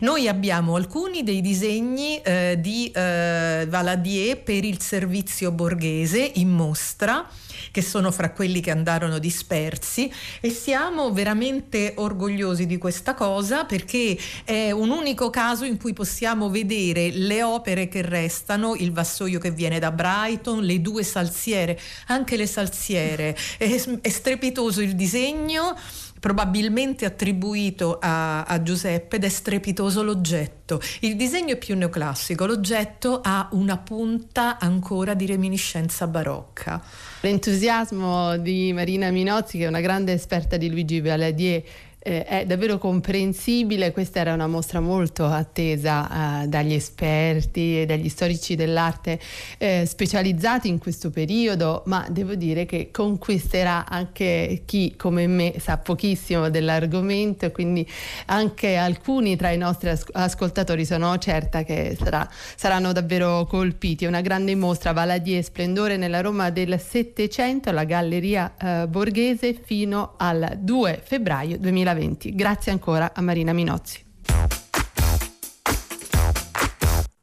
Noi 0.00 0.28
abbiamo 0.28 0.74
alcuni 0.74 1.22
dei 1.22 1.40
disegni 1.40 2.20
eh, 2.20 2.58
di 2.60 2.90
eh, 2.90 3.64
Valadier 3.66 4.42
per 4.42 4.64
il 4.64 4.82
servizio 4.82 5.50
borghese 5.50 6.30
in 6.34 6.50
mostra 6.50 7.26
che 7.70 7.82
sono 7.82 8.10
fra 8.10 8.30
quelli 8.30 8.60
che 8.60 8.70
andarono 8.70 9.18
dispersi. 9.18 10.10
E 10.40 10.50
siamo 10.50 11.12
veramente 11.12 11.94
orgogliosi 11.96 12.66
di 12.66 12.78
questa 12.78 13.14
cosa 13.14 13.64
perché 13.64 14.16
è 14.44 14.70
un 14.70 14.90
unico 14.90 15.30
caso 15.30 15.64
in 15.64 15.78
cui 15.78 15.92
possiamo 15.92 16.50
vedere 16.50 17.10
le 17.10 17.42
opere 17.42 17.88
che 17.88 18.02
restano, 18.02 18.74
il 18.74 18.92
vassoio 18.92 19.38
che 19.38 19.50
viene 19.50 19.78
da 19.78 19.90
Brighton, 19.90 20.62
le 20.62 20.80
due 20.80 21.02
salsiere, 21.02 21.78
anche 22.06 22.36
le 22.36 22.46
salsiere, 22.46 23.36
è, 23.56 23.82
è 24.00 24.08
strepitoso 24.08 24.80
il 24.80 24.94
disegno 24.94 25.76
probabilmente 26.18 27.04
attribuito 27.04 27.98
a, 28.00 28.44
a, 28.44 28.62
Giuseppe 28.62 29.16
ed 29.16 29.24
è 29.24 29.28
strepitoso 29.28 30.02
l'oggetto. 30.02 30.80
Il 31.00 31.16
disegno 31.16 31.54
è 31.54 31.56
più 31.56 31.76
neoclassico, 31.76 32.46
l'oggetto 32.46 33.20
ha 33.22 33.48
una 33.52 33.78
punta 33.78 34.58
ancora 34.58 35.14
di 35.14 35.26
reminiscenza 35.26 36.06
barocca. 36.06 36.82
L'entusiasmo 37.20 38.36
di 38.36 38.72
Marina 38.72 39.10
Minozzi, 39.10 39.58
che 39.58 39.64
è 39.64 39.68
una 39.68 39.80
grande 39.80 40.12
esperta 40.12 40.56
di 40.56 40.68
Luigi 40.70 41.00
Valadier, 41.00 41.62
eh, 42.08 42.24
è 42.24 42.46
davvero 42.46 42.78
comprensibile, 42.78 43.92
questa 43.92 44.20
era 44.20 44.32
una 44.32 44.46
mostra 44.46 44.80
molto 44.80 45.26
attesa 45.26 46.42
eh, 46.42 46.48
dagli 46.48 46.72
esperti 46.72 47.82
e 47.82 47.86
dagli 47.86 48.08
storici 48.08 48.54
dell'arte 48.54 49.20
eh, 49.58 49.84
specializzati 49.86 50.68
in 50.68 50.78
questo 50.78 51.10
periodo, 51.10 51.82
ma 51.84 52.06
devo 52.08 52.34
dire 52.34 52.64
che 52.64 52.88
conquisterà 52.90 53.86
anche 53.86 54.62
chi 54.64 54.94
come 54.96 55.26
me 55.26 55.56
sa 55.58 55.76
pochissimo 55.76 56.48
dell'argomento, 56.48 57.50
quindi 57.50 57.86
anche 58.26 58.76
alcuni 58.76 59.36
tra 59.36 59.50
i 59.50 59.58
nostri 59.58 59.90
as- 59.90 60.06
ascoltatori 60.12 60.86
sono 60.86 61.18
certa 61.18 61.62
che 61.62 61.94
sarà, 62.02 62.26
saranno 62.56 62.92
davvero 62.92 63.44
colpiti. 63.44 64.06
È 64.06 64.08
una 64.08 64.22
grande 64.22 64.54
mostra 64.54 64.92
Valadier 64.92 65.44
Splendore 65.44 65.98
nella 65.98 66.22
Roma 66.22 66.48
del 66.48 66.80
Settecento 66.80 67.68
alla 67.68 67.84
Galleria 67.84 68.54
eh, 68.56 68.86
Borghese 68.88 69.52
fino 69.62 70.14
al 70.16 70.56
2 70.58 71.02
febbraio 71.04 71.58
2020. 71.58 71.97
2020. 71.98 72.34
Grazie 72.34 72.72
ancora 72.72 73.12
a 73.12 73.20
Marina 73.20 73.52
Minozzi. 73.52 74.04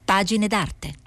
Pagine 0.03 0.47
d'arte. 0.47 1.04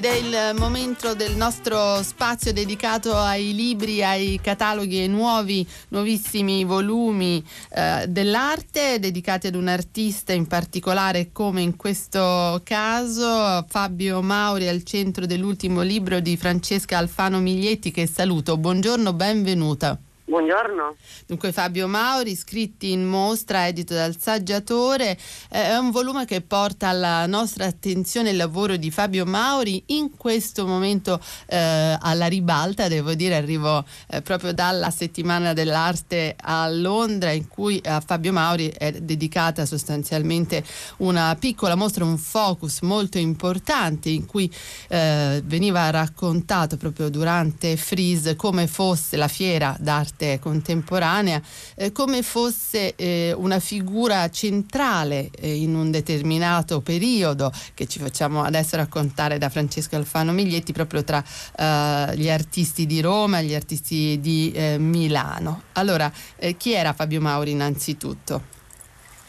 Ed 0.00 0.06
è 0.06 0.14
il 0.14 0.56
momento 0.56 1.12
del 1.14 1.36
nostro 1.36 2.02
spazio 2.02 2.54
dedicato 2.54 3.14
ai 3.18 3.54
libri, 3.54 4.02
ai 4.02 4.40
cataloghi, 4.42 5.00
ai 5.00 5.08
nuovi, 5.08 5.68
nuovissimi 5.88 6.64
volumi 6.64 7.44
eh, 7.68 8.06
dell'arte 8.08 8.98
dedicati 8.98 9.48
ad 9.48 9.56
un 9.56 9.68
artista 9.68 10.32
in 10.32 10.46
particolare 10.46 11.32
come 11.32 11.60
in 11.60 11.76
questo 11.76 12.62
caso 12.64 13.62
Fabio 13.68 14.22
Mauri 14.22 14.68
al 14.68 14.84
centro 14.84 15.26
dell'ultimo 15.26 15.82
libro 15.82 16.20
di 16.20 16.34
Francesca 16.38 16.96
Alfano 16.96 17.38
Miglietti 17.38 17.90
che 17.90 18.06
saluto. 18.06 18.56
Buongiorno, 18.56 19.12
benvenuta. 19.12 19.98
Buongiorno. 20.30 20.94
Dunque 21.26 21.50
Fabio 21.50 21.88
Mauri, 21.88 22.36
scritti 22.36 22.92
in 22.92 23.04
mostra, 23.04 23.66
edito 23.66 23.94
dal 23.94 24.16
saggiatore, 24.16 25.18
eh, 25.50 25.70
è 25.70 25.76
un 25.76 25.90
volume 25.90 26.24
che 26.24 26.40
porta 26.40 26.86
alla 26.86 27.26
nostra 27.26 27.64
attenzione 27.64 28.30
il 28.30 28.36
lavoro 28.36 28.76
di 28.76 28.92
Fabio 28.92 29.26
Mauri 29.26 29.82
in 29.86 30.16
questo 30.16 30.68
momento 30.68 31.20
eh, 31.46 31.98
alla 32.00 32.28
ribalta, 32.28 32.86
devo 32.86 33.14
dire, 33.14 33.34
arrivo 33.34 33.84
eh, 34.06 34.22
proprio 34.22 34.54
dalla 34.54 34.90
settimana 34.90 35.52
dell'arte 35.52 36.36
a 36.40 36.70
Londra 36.70 37.32
in 37.32 37.48
cui 37.48 37.80
a 37.84 37.98
Fabio 37.98 38.30
Mauri 38.30 38.68
è 38.68 38.92
dedicata 38.92 39.66
sostanzialmente 39.66 40.62
una 40.98 41.36
piccola 41.40 41.74
mostra, 41.74 42.04
un 42.04 42.18
focus 42.18 42.82
molto 42.82 43.18
importante 43.18 44.10
in 44.10 44.26
cui 44.26 44.48
eh, 44.90 45.42
veniva 45.44 45.90
raccontato 45.90 46.76
proprio 46.76 47.08
durante 47.08 47.76
Freeze 47.76 48.36
come 48.36 48.68
fosse 48.68 49.16
la 49.16 49.26
fiera 49.26 49.76
d'arte 49.80 50.18
arte 50.20 50.38
contemporanea 50.38 51.40
eh, 51.76 51.92
come 51.92 52.22
fosse 52.22 52.94
eh, 52.94 53.32
una 53.36 53.58
figura 53.58 54.28
centrale 54.28 55.30
eh, 55.40 55.54
in 55.54 55.74
un 55.74 55.90
determinato 55.90 56.80
periodo 56.80 57.50
che 57.74 57.86
ci 57.86 57.98
facciamo 57.98 58.42
adesso 58.42 58.76
raccontare 58.76 59.38
da 59.38 59.48
Francesco 59.48 59.96
Alfano 59.96 60.32
Miglietti 60.32 60.72
proprio 60.72 61.02
tra 61.02 61.22
eh, 61.22 62.16
gli 62.16 62.28
artisti 62.28 62.84
di 62.84 63.00
Roma 63.00 63.38
e 63.38 63.44
gli 63.44 63.54
artisti 63.54 64.20
di 64.20 64.52
eh, 64.54 64.76
Milano. 64.78 65.62
Allora, 65.72 66.12
eh, 66.36 66.56
chi 66.56 66.72
era 66.72 66.92
Fabio 66.92 67.20
Mauri 67.20 67.52
innanzitutto? 67.52 68.58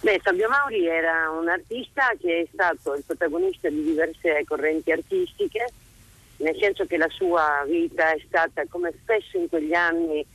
Beh, 0.02 0.20
Fabio 0.22 0.50
Mauri 0.50 0.88
era 0.88 1.30
un 1.30 1.48
artista 1.48 2.12
che 2.20 2.42
è 2.42 2.48
stato 2.52 2.96
il 2.96 3.04
protagonista 3.06 3.70
di 3.70 3.84
diverse 3.84 4.44
correnti 4.48 4.92
artistiche, 4.92 5.68
nel 6.38 6.58
senso 6.60 6.86
che 6.86 6.98
la 6.98 7.10
sua 7.10 7.64
vita 7.68 8.12
è 8.12 8.20
stata, 8.26 8.64
come 8.68 8.92
spesso 9.04 9.38
in 9.38 9.48
quegli 9.48 9.76
anni, 9.76 10.26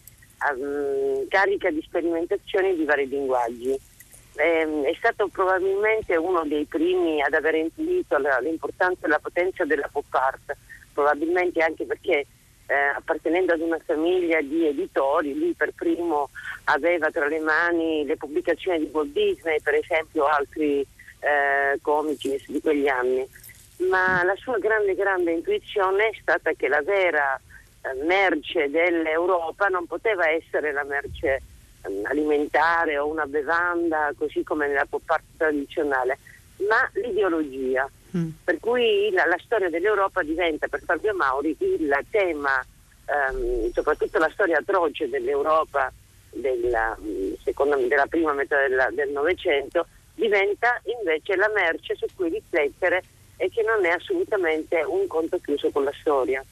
um, 0.55 1.27
carica 1.29 1.71
di 1.71 1.83
sperimentazioni 1.83 2.77
di 2.77 2.85
vari 2.85 3.09
linguaggi. 3.09 3.79
Eh, 4.39 4.83
è 4.83 4.95
stato 4.99 5.29
probabilmente 5.29 6.15
uno 6.17 6.45
dei 6.45 6.67
primi 6.67 7.23
ad 7.23 7.33
aver 7.33 7.55
intuito 7.55 8.19
l'importanza 8.43 9.07
e 9.07 9.09
la 9.09 9.19
potenza 9.19 9.65
della 9.65 9.89
pop 9.91 10.13
art, 10.13 10.57
probabilmente 10.93 11.63
anche 11.63 11.87
perché 11.87 12.27
eh, 12.67 12.75
appartenendo 12.97 13.53
ad 13.53 13.61
una 13.61 13.81
famiglia 13.85 14.41
di 14.41 14.67
editori, 14.67 15.39
lui 15.39 15.55
per 15.55 15.73
primo 15.73 16.31
aveva 16.65 17.11
tra 17.11 17.27
le 17.27 17.41
mani 17.41 18.05
le 18.05 18.17
pubblicazioni 18.17 18.81
di 18.81 18.91
Walt 18.93 19.13
Disney, 19.13 19.61
per 19.63 19.75
esempio 19.75 20.27
altri 20.27 20.81
eh, 20.81 21.79
comici 21.81 22.39
di 22.47 22.61
quegli 22.61 22.89
anni. 22.89 23.27
Ma 23.89 24.25
la 24.25 24.35
sua 24.37 24.59
grande, 24.59 24.95
grande 24.95 25.33
intuizione 25.33 26.09
è 26.09 26.19
stata 26.21 26.53
che 26.53 26.67
la 26.67 26.83
vera 26.83 27.41
merce 27.95 28.71
dell'Europa 28.71 29.67
non 29.69 29.87
poteva 29.87 30.29
essere 30.29 30.73
la 30.73 30.85
merce 30.85 31.43
ehm, 31.83 32.05
alimentare 32.05 32.99
o 32.99 33.07
una 33.07 33.27
bevanda 33.27 34.13
così 34.17 34.43
come 34.43 34.67
nella 34.67 34.87
pop 34.89 35.09
art 35.09 35.25
tradizionale, 35.37 36.19
ma 36.69 36.89
l'ideologia. 36.95 37.89
Mm. 38.17 38.29
Per 38.45 38.59
cui 38.61 39.11
la, 39.13 39.27
la, 39.27 39.39
storia 39.45 39.69
dell'Europa 39.69 40.23
diventa 40.23 40.69
per 40.69 40.83
Fabio 40.83 41.15
Mauri 41.15 41.57
il 41.59 41.99
tema, 42.11 42.65
ehm, 43.05 43.71
soprattutto 43.73 44.19
la 44.19 44.31
storia 44.33 44.59
atroce 44.59 45.09
dell'Europa 45.09 45.93
della, 46.31 46.97
me, 46.99 47.89
della 47.89 48.07
prima 48.07 48.33
metà 48.33 48.57
del 48.91 49.11
Novecento, 49.11 49.87
diventa 50.15 50.81
invece 50.85 51.37
la 51.37 51.51
merce 51.55 51.95
su 51.95 52.07
cui 52.15 52.31
riflettere 52.31 53.03
e 53.37 53.51
che 53.51 53.63
non 53.63 53.85
è 53.85 53.91
assolutamente 53.91 54.83
un 54.83 55.07
conto 55.07 55.39
chiuso 55.39 55.71
con 55.71 55.85
la 55.85 55.93
storia. 56.01 56.43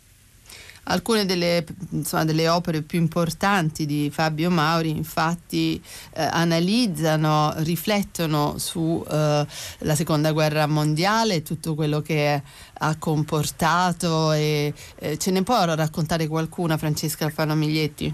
Alcune 0.85 1.25
delle, 1.25 1.64
insomma, 1.90 2.25
delle, 2.25 2.49
opere 2.49 2.83
più 2.83 2.99
importanti 2.99 3.87
di 3.87 4.11
Fabio 4.12 4.51
Mauri 4.51 4.90
infatti 4.90 5.83
eh, 6.14 6.23
analizzano, 6.23 7.55
riflettono 7.59 8.59
sulla 8.59 9.47
eh, 9.79 9.94
seconda 9.94 10.33
guerra 10.33 10.66
mondiale, 10.66 11.42
tutto 11.42 11.75
quello 11.75 12.03
che 12.03 12.42
ha 12.73 12.97
comportato 12.99 14.33
e 14.33 14.75
eh, 14.97 15.16
ce 15.16 15.31
ne 15.31 15.42
può 15.42 15.64
raccontare 15.64 16.27
qualcuna 16.27 16.77
Francesca 16.77 17.25
Alfano 17.25 17.55
Miglietti? 17.55 18.12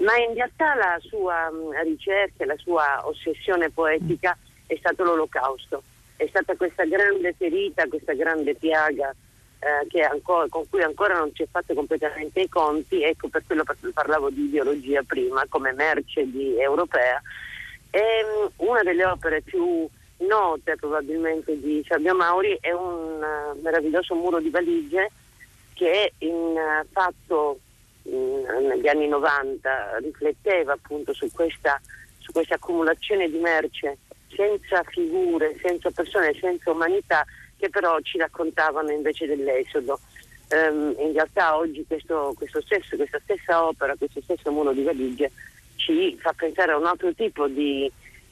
Ma 0.00 0.16
in 0.18 0.34
realtà 0.34 0.74
la 0.74 0.98
sua 1.00 1.50
mh, 1.50 1.84
ricerca, 1.84 2.44
la 2.44 2.56
sua 2.58 3.02
ossessione 3.04 3.70
poetica 3.70 4.36
è 4.66 4.76
stato 4.78 5.04
l'olocausto, 5.04 5.82
è 6.16 6.26
stata 6.28 6.54
questa 6.54 6.84
grande 6.84 7.34
ferita, 7.36 7.88
questa 7.88 8.12
grande 8.12 8.54
piaga 8.54 9.14
eh, 9.60 10.02
ancora, 10.02 10.46
con 10.48 10.68
cui 10.68 10.82
ancora 10.82 11.18
non 11.18 11.32
si 11.34 11.42
è 11.42 11.48
fatto 11.50 11.74
completamente 11.74 12.40
i 12.40 12.48
conti, 12.48 13.02
ecco 13.02 13.28
per 13.28 13.42
quello 13.46 13.64
parlavo 13.92 14.30
di 14.30 14.44
ideologia 14.44 15.02
prima 15.02 15.44
come 15.48 15.72
merce 15.72 16.30
di, 16.30 16.60
europea. 16.60 17.20
E, 17.90 18.00
um, 18.24 18.50
una 18.68 18.82
delle 18.82 19.04
opere 19.04 19.40
più 19.42 19.88
note 20.18 20.76
probabilmente 20.76 21.58
di 21.58 21.82
Fabio 21.86 22.14
Mauri 22.14 22.56
è 22.60 22.72
un 22.72 23.22
uh, 23.22 23.60
meraviglioso 23.60 24.14
muro 24.14 24.40
di 24.40 24.50
valigie 24.50 25.10
che 25.74 26.12
in 26.18 26.34
uh, 26.34 26.86
fatto 26.92 27.58
in, 28.02 28.46
negli 28.68 28.88
anni 28.88 29.08
90 29.08 29.98
rifletteva 30.02 30.72
appunto 30.72 31.12
su 31.12 31.30
questa, 31.32 31.80
su 32.18 32.32
questa 32.32 32.56
accumulazione 32.56 33.28
di 33.28 33.38
merce 33.38 33.98
senza 34.34 34.82
figure, 34.84 35.56
senza 35.62 35.90
persone, 35.90 36.36
senza 36.38 36.70
umanità 36.70 37.24
che 37.58 37.68
però 37.68 37.98
ci 38.00 38.18
raccontavano 38.18 38.90
invece 38.90 39.26
dell'esodo. 39.26 40.00
Um, 40.50 40.94
in 40.98 41.12
realtà 41.12 41.56
oggi 41.58 41.84
questo, 41.86 42.32
questo 42.34 42.62
stesso, 42.62 42.96
questa 42.96 43.20
stessa 43.22 43.66
opera, 43.66 43.94
questo 43.96 44.22
stesso 44.22 44.50
muro 44.50 44.72
di 44.72 44.82
valigie 44.82 45.30
ci 45.76 46.16
fa 46.18 46.32
pensare 46.32 46.72
a 46.72 46.78
un 46.78 46.86
altro 46.86 47.12
tipo 47.12 47.46
di, 47.48 47.90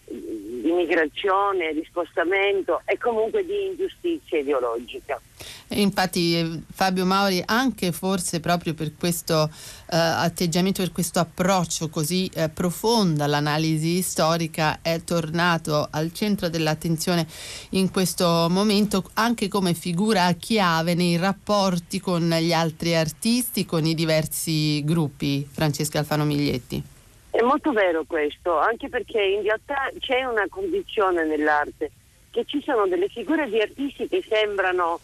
di 0.09 0.71
migrazione, 0.73 1.73
di 1.73 1.85
spostamento 1.89 2.83
e 2.85 2.97
comunque 2.99 3.45
di 3.45 3.67
ingiustizia 3.67 4.39
ideologica. 4.39 5.21
Infatti 5.69 6.65
Fabio 6.73 7.05
Mauri 7.05 7.43
anche 7.45 7.91
forse 7.91 8.39
proprio 8.41 8.75
per 8.75 8.95
questo 8.97 9.51
eh, 9.91 9.97
atteggiamento, 9.97 10.83
per 10.83 10.93
questo 10.93 11.19
approccio 11.19 11.89
così 11.89 12.31
eh, 12.35 12.49
profondo 12.49 13.25
all'analisi 13.25 14.01
storica 14.03 14.79
è 14.81 15.03
tornato 15.03 15.89
al 15.91 16.13
centro 16.13 16.49
dell'attenzione 16.49 17.27
in 17.71 17.91
questo 17.91 18.47
momento 18.49 19.11
anche 19.15 19.49
come 19.49 19.75
figura 19.75 20.33
chiave 20.33 20.95
nei 20.95 21.17
rapporti 21.17 22.01
con 22.01 22.29
gli 22.29 22.53
altri 22.53 22.95
artisti, 22.95 23.67
con 23.67 23.85
i 23.85 23.95
diversi 23.95 24.83
gruppi. 24.85 25.47
Francesca 25.51 25.99
Alfano 25.99 26.25
Miglietti. 26.25 26.95
È 27.37 27.43
molto 27.43 27.71
vero 27.73 28.05
questo, 28.07 28.57
anche 28.57 28.89
perché 28.89 29.21
in 29.21 29.43
realtà 29.43 29.91
c'è 29.99 30.25
una 30.25 30.47
condizione 30.49 31.23
nell'arte, 31.27 31.91
che 32.31 32.47
ci 32.47 32.63
sono 32.63 32.87
delle 32.87 33.09
figure 33.09 33.47
di 33.51 33.61
artisti 33.61 34.09
che 34.09 34.25
sembrano 34.27 34.99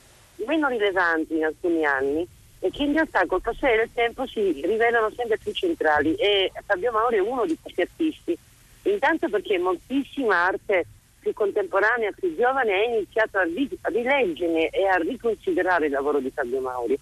meno 0.46 0.68
rilevanti 0.68 1.36
in 1.36 1.44
alcuni 1.44 1.84
anni 1.84 2.26
e 2.58 2.70
che 2.70 2.84
in 2.84 2.94
realtà 2.94 3.26
col 3.26 3.42
passare 3.42 3.76
del 3.76 3.90
tempo 3.92 4.26
si 4.26 4.62
rivelano 4.64 5.10
sempre 5.14 5.36
più 5.36 5.52
centrali 5.52 6.14
e 6.14 6.50
Fabio 6.64 6.90
Mauri 6.90 7.16
è 7.16 7.20
uno 7.20 7.44
di 7.44 7.58
questi 7.60 7.82
artisti, 7.82 8.38
intanto 8.84 9.28
perché 9.28 9.58
moltissima 9.58 10.34
arte 10.34 10.86
più 11.20 11.34
contemporanea, 11.34 12.12
più 12.12 12.34
giovane 12.34 12.72
ha 12.72 12.82
iniziato 12.82 13.36
a, 13.36 13.42
ri- 13.42 13.78
a 13.82 13.90
rileggere 13.90 14.70
e 14.70 14.86
a 14.86 14.96
riconsiderare 14.96 15.84
il 15.84 15.92
lavoro 15.92 16.18
di 16.18 16.30
Fabio 16.30 16.62
Mauri. 16.62 16.98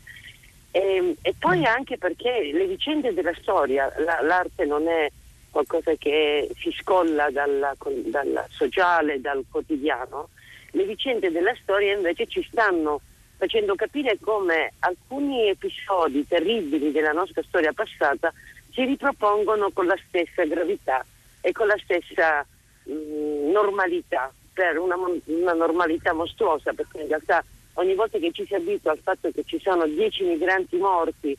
E, 0.72 0.80
ehm, 0.80 1.14
e, 1.22 1.34
poi 1.38 1.64
anche 1.64 1.98
perché 1.98 2.50
le 2.52 2.66
vicende 2.66 3.14
della 3.14 3.34
storia, 3.40 3.92
la, 3.98 4.22
l'arte 4.22 4.64
non 4.64 4.88
è 4.88 5.08
qualcosa 5.50 5.94
che 5.94 6.50
si 6.58 6.70
scolla 6.80 7.30
dal, 7.30 7.74
sociale, 8.48 9.20
dal 9.20 9.44
quotidiano, 9.50 10.28
le 10.72 10.84
vicende 10.84 11.30
della 11.30 11.54
storia 11.62 11.94
invece 11.94 12.26
ci 12.26 12.42
stanno 12.50 13.00
facendo 13.36 13.74
capire 13.74 14.18
come 14.20 14.74
alcuni 14.80 15.48
episodi 15.48 16.26
terribili 16.28 16.92
della 16.92 17.12
nostra 17.12 17.42
storia 17.42 17.72
passata 17.72 18.32
si 18.70 18.84
ripropongono 18.84 19.70
con 19.72 19.86
la 19.86 19.98
stessa 20.06 20.44
gravità 20.44 21.04
e 21.40 21.52
con 21.52 21.66
la 21.66 21.78
stessa 21.82 22.44
mh, 22.84 22.92
mm, 22.92 23.50
normalità, 23.50 24.32
per 24.52 24.78
una, 24.78 24.96
una, 24.96 25.52
normalità 25.54 26.12
mostruosa, 26.12 26.72
perché 26.72 27.00
in 27.00 27.08
realtà 27.08 27.42
ogni 27.74 27.94
volta 27.94 28.18
che 28.18 28.30
ci 28.32 28.44
si 28.44 28.54
abitua 28.54 28.92
al 28.92 28.98
fatto 28.98 29.30
che 29.30 29.42
ci 29.44 29.58
sono 29.58 29.86
dieci 29.86 30.22
migranti 30.22 30.76
morti, 30.76 31.36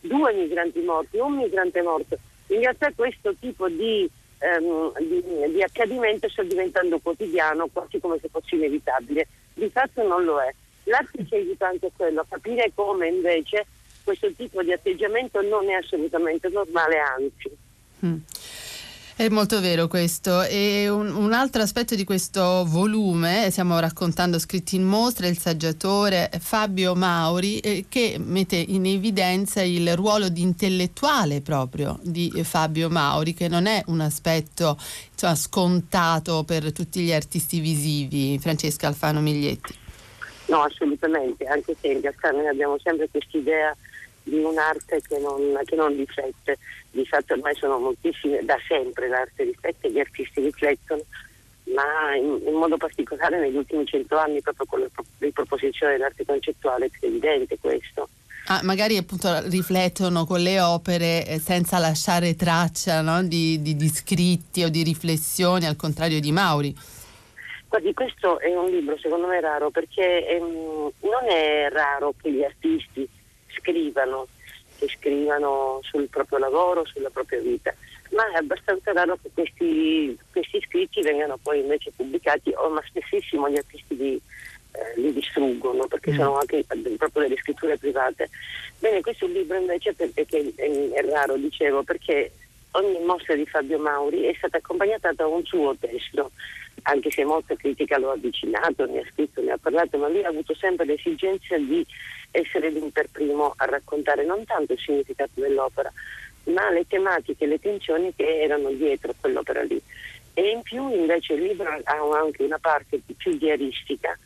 due 0.00 0.32
migranti 0.34 0.80
morti, 0.80 1.16
un 1.16 1.36
migrante 1.36 1.80
morto, 1.80 2.18
in 2.48 2.60
realtà 2.60 2.92
questo 2.94 3.34
tipo 3.38 3.68
di, 3.68 4.08
ehm, 4.38 4.98
di, 4.98 5.52
di 5.52 5.62
accadimento 5.62 6.28
sta 6.28 6.42
diventando 6.42 6.98
quotidiano, 6.98 7.68
quasi 7.72 7.98
come 7.98 8.18
se 8.20 8.28
fosse 8.28 8.56
inevitabile. 8.56 9.26
Di 9.54 9.70
fatto 9.70 10.02
non 10.06 10.24
lo 10.24 10.40
è 10.40 10.52
L'arte 10.84 11.26
ci 11.26 11.34
aiuta 11.34 11.68
anche 11.68 11.86
a 11.86 11.90
quello, 11.96 12.20
a 12.20 12.26
capire 12.28 12.70
come 12.74 13.08
invece 13.08 13.66
questo 14.02 14.30
tipo 14.32 14.62
di 14.62 14.72
atteggiamento 14.72 15.40
non 15.40 15.68
è 15.70 15.74
assolutamente 15.74 16.48
normale, 16.48 16.98
anzi. 16.98 17.56
Mm. 18.04 18.16
È 19.16 19.28
molto 19.28 19.60
vero 19.60 19.86
questo 19.86 20.42
e 20.42 20.88
un, 20.88 21.14
un, 21.14 21.32
altro 21.32 21.62
aspetto 21.62 21.94
di 21.94 22.02
questo 22.02 22.64
volume, 22.66 23.48
stiamo 23.52 23.78
raccontando 23.78 24.40
scritti 24.40 24.74
in 24.74 24.82
mostra, 24.82 25.28
il 25.28 25.38
saggiatore 25.38 26.28
Fabio 26.40 26.96
Mauri 26.96 27.60
eh, 27.60 27.84
che 27.88 28.16
mette 28.18 28.56
in 28.56 28.86
evidenza 28.86 29.62
il 29.62 29.94
ruolo 29.94 30.28
di 30.28 30.42
intellettuale 30.42 31.42
proprio 31.42 31.96
di 32.02 32.28
Fabio 32.42 32.90
Mauri 32.90 33.34
che 33.34 33.46
non 33.46 33.66
è 33.66 33.84
un 33.86 34.00
aspetto 34.00 34.76
insomma, 35.12 35.36
scontato 35.36 36.42
per 36.42 36.72
tutti 36.72 37.02
gli 37.02 37.12
artisti 37.12 37.60
visivi, 37.60 38.36
Francesca 38.40 38.88
Alfano 38.88 39.20
Miglietti. 39.20 39.74
No, 40.46 40.62
assolutamente, 40.62 41.44
anche 41.44 41.76
se 41.80 41.86
in 41.86 42.00
realtà 42.00 42.32
noi 42.32 42.48
abbiamo 42.48 42.78
sempre 42.82 43.08
quest'idea 43.08 43.76
di 44.24 44.38
un'arte 44.38 45.00
che 45.06 45.18
non, 45.18 45.60
che 45.64 45.76
non 45.76 45.94
riflette. 45.94 46.58
Di 46.90 47.06
fatto 47.06 47.34
ormai 47.34 47.54
sono 47.54 47.78
moltissime, 47.78 48.44
da 48.44 48.56
sempre 48.66 49.08
l'arte 49.08 49.44
riflette, 49.44 49.90
gli 49.90 50.00
artisti 50.00 50.40
riflettono, 50.40 51.02
ma 51.74 52.16
in, 52.16 52.40
in 52.46 52.54
modo 52.54 52.76
particolare 52.76 53.38
negli 53.38 53.56
ultimi 53.56 53.86
cento 53.86 54.16
anni 54.18 54.40
proprio 54.40 54.66
con 54.66 54.80
la 54.80 54.88
riproposizione 55.18 55.92
dell'arte 55.92 56.24
concettuale 56.24 56.86
è 56.86 57.06
evidente 57.06 57.58
questo. 57.58 58.08
Ah, 58.46 58.60
magari 58.62 58.98
appunto 58.98 59.40
riflettono 59.48 60.26
con 60.26 60.40
le 60.40 60.60
opere 60.60 61.26
eh, 61.26 61.38
senza 61.38 61.78
lasciare 61.78 62.36
traccia 62.36 63.00
no? 63.00 63.22
di, 63.22 63.62
di, 63.62 63.74
di, 63.74 63.88
scritti 63.88 64.62
o 64.62 64.68
di 64.68 64.82
riflessioni, 64.82 65.64
al 65.64 65.76
contrario 65.76 66.20
di 66.20 66.30
Mauri. 66.30 66.76
Guardi, 67.68 67.94
questo 67.94 68.38
è 68.40 68.54
un 68.54 68.70
libro 68.70 68.98
secondo 68.98 69.26
me 69.26 69.40
raro 69.40 69.70
perché 69.70 70.28
ehm, 70.28 70.44
non 71.00 71.28
è 71.28 71.68
raro 71.72 72.14
che 72.20 72.30
gli 72.30 72.44
artisti 72.44 73.08
scrivano, 73.64 74.26
che 74.78 74.88
scrivano 74.88 75.80
sul 75.82 76.08
proprio 76.08 76.38
lavoro, 76.38 76.84
sulla 76.84 77.10
propria 77.10 77.40
vita, 77.40 77.74
ma 78.10 78.30
è 78.32 78.36
abbastanza 78.36 78.92
raro 78.92 79.18
che 79.22 79.30
questi, 79.32 80.16
questi 80.30 80.60
scritti 80.66 81.00
vengano 81.00 81.38
poi 81.42 81.60
invece 81.60 81.92
pubblicati, 81.96 82.52
o, 82.54 82.68
ma 82.68 82.82
spessissimo 82.86 83.48
gli 83.48 83.56
artisti 83.56 83.96
li, 83.96 84.14
eh, 84.72 85.00
li 85.00 85.12
distruggono 85.12 85.86
perché 85.86 86.12
mm. 86.12 86.16
sono 86.16 86.38
anche 86.38 86.64
proprio 86.64 87.22
delle 87.22 87.36
scritture 87.36 87.78
private. 87.78 88.28
Bene, 88.78 89.00
questo 89.00 89.26
libro 89.26 89.58
invece 89.58 89.94
perché 89.94 90.52
è, 90.54 90.90
è 90.90 91.04
raro, 91.08 91.36
dicevo, 91.36 91.82
perché 91.82 92.32
ogni 92.72 93.04
mostra 93.04 93.34
di 93.34 93.46
Fabio 93.46 93.78
Mauri 93.78 94.22
è 94.22 94.34
stata 94.36 94.58
accompagnata 94.58 95.12
da 95.12 95.26
un 95.26 95.44
suo 95.44 95.74
testo, 95.78 96.30
anche 96.82 97.10
se 97.10 97.24
molta 97.24 97.54
critica 97.56 97.98
lo 97.98 98.10
ha 98.10 98.14
avvicinato, 98.14 98.86
ne 98.86 99.00
ha 99.00 99.04
scritto, 99.12 99.40
ne 99.40 99.52
ha 99.52 99.58
parlato, 99.58 99.96
ma 99.96 100.08
lui 100.08 100.22
ha 100.24 100.28
avuto 100.28 100.54
sempre 100.54 100.84
l'esigenza 100.84 101.56
di 101.56 101.84
essere 102.34 102.70
lui 102.70 102.90
per 102.90 103.08
primo 103.10 103.54
a 103.56 103.64
raccontare 103.66 104.24
non 104.24 104.44
tanto 104.44 104.72
il 104.72 104.78
significato 104.80 105.40
dell'opera, 105.40 105.92
ma 106.44 106.70
le 106.70 106.84
tematiche, 106.86 107.46
le 107.46 107.60
tensioni 107.60 108.12
che 108.14 108.42
erano 108.42 108.70
dietro 108.70 109.14
quell'opera 109.20 109.62
lì. 109.62 109.80
E 110.34 110.50
in 110.50 110.62
più 110.62 110.88
invece 110.88 111.34
il 111.34 111.42
libro 111.42 111.68
ha 111.70 112.18
anche 112.18 112.42
una 112.42 112.58
parte 112.58 113.00
più 113.16 113.36
diaristica, 113.36 114.18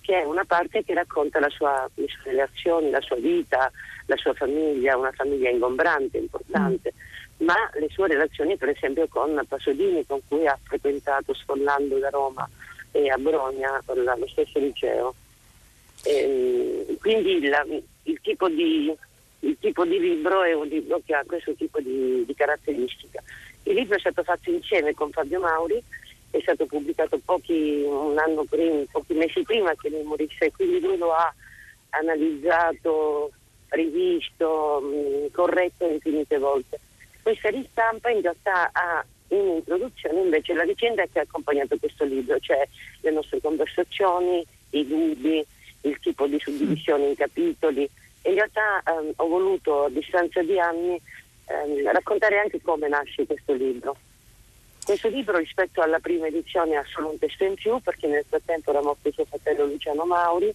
che 0.00 0.22
è 0.22 0.24
una 0.24 0.44
parte 0.44 0.82
che 0.82 0.94
racconta 0.94 1.38
sua, 1.50 1.88
le 1.94 2.06
sue 2.08 2.30
relazioni, 2.30 2.90
la 2.90 3.02
sua 3.02 3.16
vita, 3.16 3.70
la 4.06 4.16
sua 4.16 4.32
famiglia, 4.32 4.96
una 4.96 5.12
famiglia 5.12 5.50
ingombrante, 5.50 6.16
importante, 6.16 6.94
mm. 6.94 7.44
ma 7.44 7.70
le 7.74 7.88
sue 7.90 8.08
relazioni 8.08 8.56
per 8.56 8.70
esempio 8.70 9.06
con 9.08 9.38
Pasolini, 9.46 10.06
con 10.06 10.20
cui 10.26 10.46
ha 10.46 10.58
frequentato 10.62 11.34
sfollando 11.34 11.98
da 11.98 12.08
Roma 12.08 12.48
e 12.90 13.08
a 13.10 13.18
Bologna, 13.18 13.82
lo 13.86 14.28
stesso 14.28 14.58
liceo. 14.58 15.14
E, 16.02 16.96
quindi 17.00 17.46
la, 17.48 17.64
il, 18.04 18.20
tipo 18.22 18.48
di, 18.48 18.92
il, 19.40 19.56
tipo 19.60 19.84
di, 19.84 19.98
libro 19.98 20.42
è 20.42 20.54
un 20.54 20.66
libro 20.66 21.00
che 21.04 21.14
ha 21.14 21.24
questo 21.26 21.54
tipo 21.54 21.80
di, 21.80 22.24
di 22.24 22.34
caratteristica. 22.34 23.22
Il 23.64 23.74
libro 23.74 23.96
è 23.96 24.00
stato 24.00 24.22
fatto 24.22 24.50
insieme 24.50 24.94
con 24.94 25.10
Fabio 25.10 25.40
Mauri, 25.40 25.82
è 26.30 26.38
stato 26.40 26.66
pubblicato 26.66 27.20
pochi, 27.24 27.84
prima, 28.48 28.82
pochi 28.90 29.14
mesi 29.14 29.42
prima 29.42 29.74
che 29.74 29.90
lui 29.90 30.02
morisse, 30.02 30.52
quindi 30.52 30.80
lui 30.80 30.96
lo 30.96 31.12
ha 31.12 31.32
analizzato, 31.90 33.30
rivisto, 33.70 34.80
mh, 34.80 35.32
corretto 35.32 35.86
infinite 35.86 36.38
volte. 36.38 36.78
Questa 37.22 37.50
ristampa 37.50 38.10
in 38.10 38.22
realtà 38.22 38.70
ha 38.72 39.04
in 39.28 39.46
introduzione 39.56 40.20
invece 40.20 40.54
la 40.54 40.64
vicenda 40.64 41.04
che 41.06 41.20
ha 41.20 41.22
accompagnato 41.22 41.76
questo 41.78 42.04
libro, 42.04 42.38
cioè 42.40 42.66
le 43.00 43.10
nostre 43.10 43.40
conversazioni, 43.40 44.44
i 44.70 44.86
dubbi, 44.86 45.44
il 45.82 45.98
tipo 46.00 46.26
di 46.26 46.38
suddivisione 46.38 47.08
in 47.08 47.14
capitoli. 47.16 47.88
In 48.22 48.34
realtà 48.34 48.82
ehm, 48.86 49.12
ho 49.16 49.26
voluto 49.26 49.84
a 49.84 49.90
distanza 49.90 50.42
di 50.42 50.58
anni 50.58 51.00
ehm, 51.46 51.90
raccontare 51.90 52.38
anche 52.38 52.60
come 52.60 52.88
nasce 52.88 53.26
questo 53.26 53.52
libro. 53.52 53.96
Questo 54.84 55.08
libro 55.08 55.38
rispetto 55.38 55.82
alla 55.82 55.98
prima 55.98 56.26
edizione 56.26 56.76
ha 56.76 56.84
solo 56.92 57.10
un 57.10 57.18
testo 57.18 57.44
in 57.44 57.54
più 57.54 57.78
perché 57.80 58.06
nel 58.06 58.24
frattempo 58.26 58.70
era 58.70 58.82
morto 58.82 59.10
suo 59.12 59.24
fratello 59.24 59.66
Luciano 59.66 60.04
Mauri. 60.04 60.52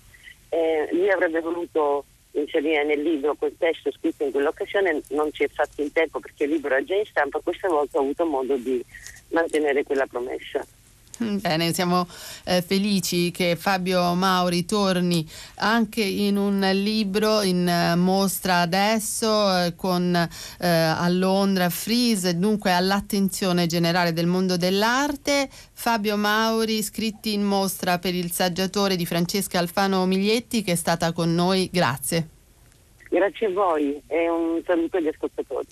Eh, 0.49 0.89
lui 0.91 1.09
avrebbe 1.09 1.39
voluto 1.41 2.05
inserire 2.31 2.83
nel 2.83 3.01
libro 3.01 3.35
quel 3.35 3.55
testo 3.57 3.91
scritto 3.91 4.23
in 4.23 4.31
quell'occasione, 4.31 5.01
non 5.09 5.31
si 5.31 5.43
è 5.43 5.47
fatto 5.47 5.81
in 5.81 5.91
tempo 5.91 6.19
perché 6.19 6.43
il 6.43 6.51
libro 6.51 6.73
era 6.73 6.83
già 6.83 6.95
in 6.95 7.05
stampa, 7.05 7.39
questa 7.41 7.69
volta 7.69 7.97
ho 7.97 8.01
avuto 8.01 8.25
modo 8.25 8.55
di 8.57 8.83
mantenere 9.29 9.83
quella 9.83 10.05
promessa. 10.05 10.65
Mm, 11.23 11.37
bene, 11.37 11.71
siamo 11.71 12.05
eh, 12.43 12.61
felici 12.61 13.31
che 13.31 13.55
Fabio 13.55 14.13
Mauri 14.15 14.65
torni 14.65 15.25
anche 15.59 16.03
in 16.03 16.35
un 16.35 16.59
libro 16.73 17.41
in 17.41 17.65
uh, 17.65 17.97
mostra 17.97 18.59
adesso 18.59 19.27
eh, 19.57 19.75
con 19.75 20.13
eh, 20.13 20.67
a 20.67 21.07
Londra 21.07 21.69
Freeze, 21.69 22.37
dunque 22.37 22.73
all'attenzione 22.73 23.65
generale 23.65 24.11
del 24.11 24.25
mondo 24.25 24.57
dell'arte. 24.57 25.47
Fabio 25.49 26.17
Mauri, 26.17 26.81
scritti 26.81 27.31
in 27.33 27.43
mostra 27.43 27.97
per 27.97 28.13
il 28.13 28.31
saggiatore 28.31 28.97
di 28.97 29.05
Francesca 29.05 29.59
Alfano 29.59 30.05
Miglietti 30.05 30.63
che 30.63 30.73
è 30.73 30.75
stata 30.75 31.13
con 31.13 31.33
noi. 31.33 31.69
Grazie. 31.71 32.29
Grazie 33.09 33.47
a 33.47 33.51
voi 33.51 34.01
e 34.07 34.29
un 34.29 34.61
saluto 34.65 34.97
agli 34.97 35.07
ascoltatori. 35.07 35.67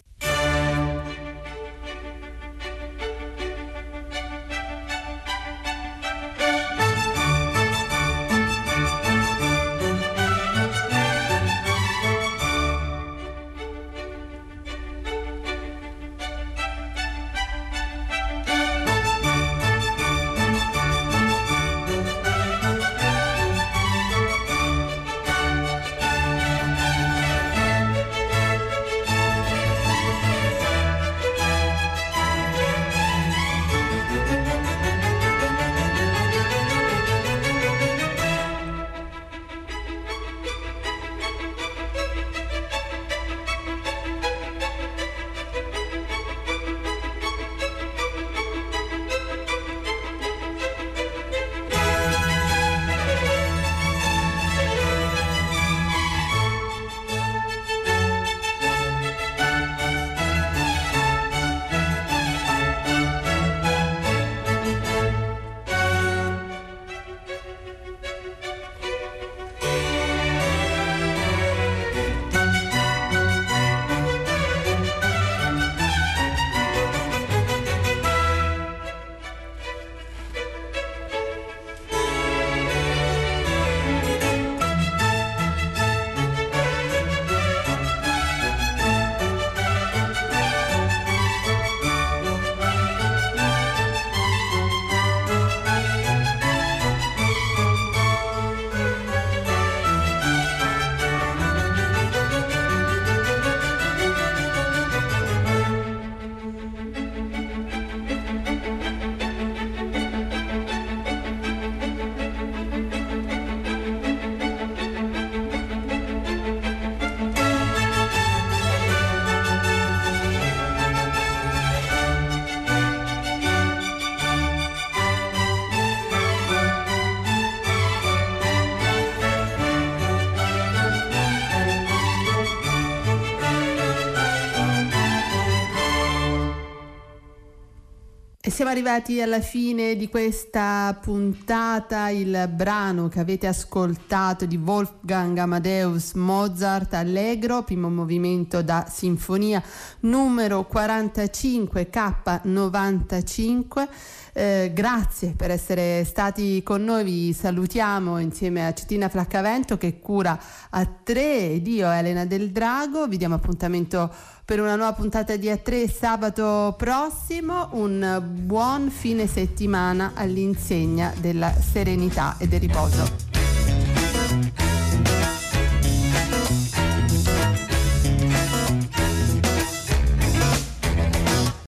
Siamo 138.54 138.70
arrivati 138.70 139.20
alla 139.20 139.42
fine 139.42 139.96
di 139.96 140.08
questa 140.10 140.96
puntata, 141.02 142.10
il 142.10 142.48
brano 142.54 143.08
che 143.08 143.20
avete 143.20 143.48
ascoltato 143.48 144.46
di 144.46 144.58
Wolfgang 144.58 145.36
Amadeus 145.40 146.14
Mozart 146.14 146.94
Allegro, 146.94 147.64
primo 147.64 147.90
movimento 147.90 148.62
da 148.62 148.86
sinfonia 148.88 149.60
numero 150.02 150.66
45 150.66 151.90
K95. 151.92 153.88
Eh, 154.36 154.72
grazie 154.74 155.36
per 155.38 155.52
essere 155.52 156.04
stati 156.06 156.64
con 156.64 156.84
noi, 156.84 157.04
vi 157.04 157.34
salutiamo 157.34 158.18
insieme 158.18 158.66
a 158.66 158.74
Cettina 158.74 159.08
Flaccavento 159.08 159.78
che 159.78 160.00
cura 160.00 160.40
a 160.72 160.90
tre 161.04 161.52
ed 161.52 161.68
io 161.68 161.92
Elena 161.92 162.26
Del 162.26 162.50
Drago, 162.50 163.08
vi 163.08 163.18
diamo 163.18 163.36
appuntamento 163.36 164.12
per 164.44 164.60
una 164.60 164.76
nuova 164.76 164.94
puntata 164.94 165.36
di 165.36 165.48
A3 165.48 165.90
sabato 165.90 166.74
prossimo. 166.78 167.70
Un 167.74 168.22
buon 168.44 168.90
fine 168.90 169.28
settimana 169.28 170.14
all'insegna 170.16 171.14
della 171.20 171.54
serenità 171.54 172.36
e 172.40 172.48
del 172.48 172.60
riposo. 172.60 174.73